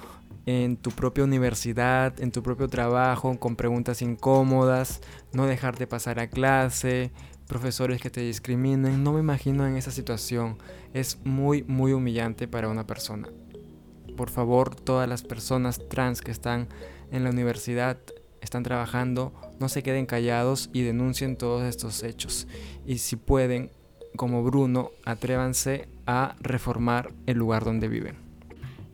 en 0.45 0.77
tu 0.77 0.91
propia 0.91 1.23
universidad, 1.23 2.19
en 2.19 2.31
tu 2.31 2.43
propio 2.43 2.67
trabajo, 2.67 3.39
con 3.39 3.55
preguntas 3.55 4.01
incómodas, 4.01 5.01
no 5.31 5.45
dejarte 5.45 5.87
pasar 5.87 6.19
a 6.19 6.29
clase, 6.29 7.11
profesores 7.47 8.01
que 8.01 8.09
te 8.09 8.21
discriminen. 8.21 9.03
No 9.03 9.13
me 9.13 9.19
imagino 9.19 9.65
en 9.67 9.77
esa 9.77 9.91
situación. 9.91 10.57
Es 10.93 11.19
muy, 11.23 11.63
muy 11.63 11.93
humillante 11.93 12.47
para 12.47 12.69
una 12.69 12.85
persona. 12.85 13.29
Por 14.17 14.29
favor, 14.29 14.75
todas 14.75 15.09
las 15.09 15.23
personas 15.23 15.81
trans 15.89 16.21
que 16.21 16.31
están 16.31 16.67
en 17.11 17.23
la 17.23 17.29
universidad, 17.29 17.97
están 18.41 18.63
trabajando, 18.63 19.33
no 19.59 19.69
se 19.69 19.83
queden 19.83 20.05
callados 20.05 20.69
y 20.73 20.81
denuncien 20.81 21.37
todos 21.37 21.63
estos 21.63 22.03
hechos. 22.03 22.47
Y 22.85 22.97
si 22.97 23.15
pueden, 23.15 23.71
como 24.17 24.43
Bruno, 24.43 24.91
atrévanse 25.05 25.87
a 26.05 26.35
reformar 26.41 27.13
el 27.25 27.37
lugar 27.37 27.63
donde 27.63 27.87
viven. 27.87 28.22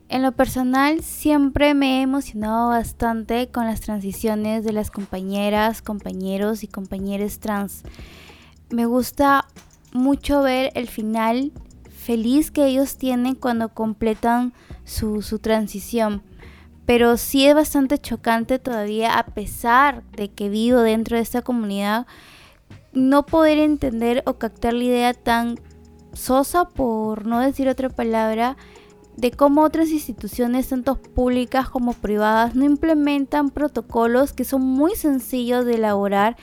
En 0.10 0.24
lo 0.24 0.32
personal 0.32 1.04
siempre 1.04 1.76
me 1.76 2.00
he 2.00 2.02
emocionado 2.02 2.70
bastante 2.70 3.50
con 3.50 3.66
las 3.66 3.80
transiciones 3.80 4.64
de 4.64 4.74
las 4.74 4.90
compañeras, 4.90 5.84
compañeros 5.84 6.64
y 6.64 6.68
compañeras 6.68 7.40
trans. 7.40 7.84
Me 8.72 8.88
gusta 8.88 9.46
mucho 9.94 10.42
ver 10.42 10.72
el 10.74 10.88
final 10.88 11.52
feliz 11.96 12.50
que 12.50 12.66
ellos 12.66 12.98
tienen 12.98 13.36
cuando 13.36 13.70
completan 13.70 14.52
su, 14.84 15.22
su 15.22 15.38
transición. 15.38 16.24
Pero 16.88 17.16
sí 17.18 17.46
es 17.46 17.54
bastante 17.54 18.00
chocante 18.00 18.58
todavía, 18.58 19.20
a 19.20 19.26
pesar 19.28 20.02
de 20.14 20.32
que 20.32 20.50
vivo 20.50 20.80
dentro 20.80 21.18
de 21.18 21.22
esta 21.22 21.44
comunidad, 21.44 22.08
no 22.94 23.28
poder 23.28 23.60
entender 23.60 24.24
o 24.26 24.40
captar 24.40 24.74
la 24.74 24.86
idea 24.86 25.14
tan 25.14 25.60
sosa, 26.14 26.66
por 26.66 27.28
no 27.28 27.40
decir 27.42 27.70
otra 27.70 27.90
palabra, 27.90 28.58
de 29.20 29.32
cómo 29.32 29.64
otras 29.64 29.90
instituciones, 29.90 30.70
tanto 30.70 30.96
públicas 30.96 31.70
como 31.70 31.94
privadas, 31.94 32.56
no 32.56 32.64
implementan 32.64 33.50
protocolos 33.50 34.32
que 34.32 34.46
son 34.46 34.62
muy 34.62 34.96
sencillos 34.96 35.66
de 35.66 35.76
elaborar 35.76 36.38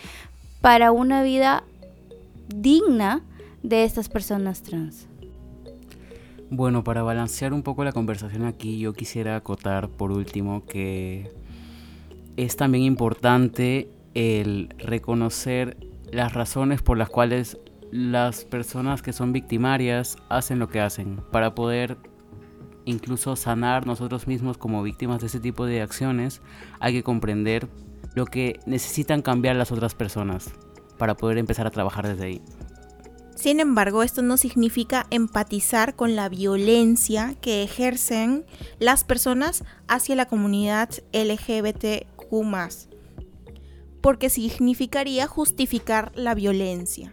para 0.61 0.93
una 0.93 1.23
vida 1.23 1.65
digna 2.55 3.23
de 3.63 3.85
estas 3.85 4.11
personas 4.11 4.63
trans. 4.63 5.07
Bueno, 6.51 6.85
para 6.85 7.03
balancear 7.03 7.55
un 7.55 7.63
poco 7.63 7.83
la 7.83 7.93
conversación 7.93 8.45
aquí, 8.45 8.79
yo 8.79 8.93
quisiera 8.93 9.37
acotar 9.37 9.89
por 9.89 10.13
último 10.13 10.65
que 10.67 11.33
es 12.37 12.57
también 12.57 12.85
importante 12.85 13.89
el 14.15 14.69
reconocer 14.79 15.79
las 16.13 16.35
razones 16.35 16.83
por 16.83 16.99
las 16.99 17.09
cuales 17.09 17.59
las 17.91 18.45
personas 18.45 19.01
que 19.01 19.15
son 19.15 19.33
victimarias 19.33 20.17
hacen 20.29 20.59
lo 20.59 20.69
que 20.69 20.81
hacen 20.81 21.21
para 21.33 21.55
poder 21.55 21.97
incluso 22.87 23.37
sanar 23.37 23.87
nosotros 23.87 24.27
mismos 24.27 24.57
como 24.57 24.83
víctimas 24.83 25.21
de 25.21 25.27
ese 25.27 25.41
tipo 25.41 25.67
de 25.67 25.83
acciones, 25.83 26.41
hay 26.81 26.95
que 26.95 27.03
comprender 27.03 27.69
lo 28.15 28.25
que 28.25 28.59
necesitan 28.65 29.21
cambiar 29.21 29.57
las 29.57 29.73
otras 29.73 29.95
personas 29.95 30.51
para 30.97 31.15
poder 31.15 31.37
empezar 31.37 31.67
a 31.67 31.71
trabajar 31.71 32.09
desde 32.09 32.25
ahí. 32.25 32.43
Sin 33.35 33.61
embargo, 33.61 34.03
esto 34.03 34.23
no 34.23 34.39
significa 34.39 35.07
empatizar 35.11 35.95
con 35.95 36.17
la 36.17 36.31
violencia 36.31 37.35
que 37.43 37.63
ejercen 37.63 38.47
las 38.79 39.05
personas 39.05 39.63
hacia 39.89 40.17
la 40.17 40.25
comunidad 40.25 40.89
LGBTQ, 41.13 42.07
porque 44.01 44.31
significaría 44.31 45.27
justificar 45.27 46.13
la 46.15 46.35
violencia. 46.35 47.13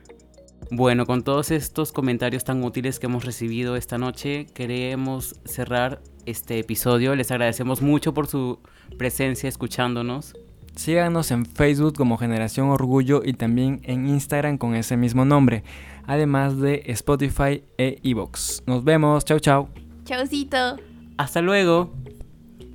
Bueno, 0.75 1.05
con 1.05 1.21
todos 1.21 1.51
estos 1.51 1.91
comentarios 1.91 2.45
tan 2.45 2.63
útiles 2.63 2.97
que 2.97 3.05
hemos 3.05 3.25
recibido 3.25 3.75
esta 3.75 3.99
noche, 3.99 4.47
queremos 4.55 5.35
cerrar 5.45 6.01
este 6.25 6.57
episodio. 6.57 7.15
Les 7.15 7.29
agradecemos 7.29 7.83
mucho 7.83 8.15
por 8.15 8.25
su 8.25 8.57
presencia 8.97 9.47
escuchándonos. 9.47 10.33
Síganos 10.75 11.29
en 11.29 11.45
Facebook 11.45 11.95
como 11.95 12.17
Generación 12.17 12.69
Orgullo 12.71 13.21
y 13.23 13.33
también 13.33 13.81
en 13.83 14.07
Instagram 14.07 14.57
con 14.57 14.73
ese 14.73 14.97
mismo 14.97 15.25
nombre, 15.25 15.63
además 16.07 16.59
de 16.59 16.81
Spotify 16.87 17.63
e 17.77 17.99
Evox. 18.01 18.63
Nos 18.65 18.83
vemos, 18.83 19.25
chau 19.25 19.39
chau. 19.39 19.69
Chaucito. 20.05 20.77
Hasta 21.17 21.39
luego. 21.43 21.93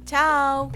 Chao. 0.04 0.70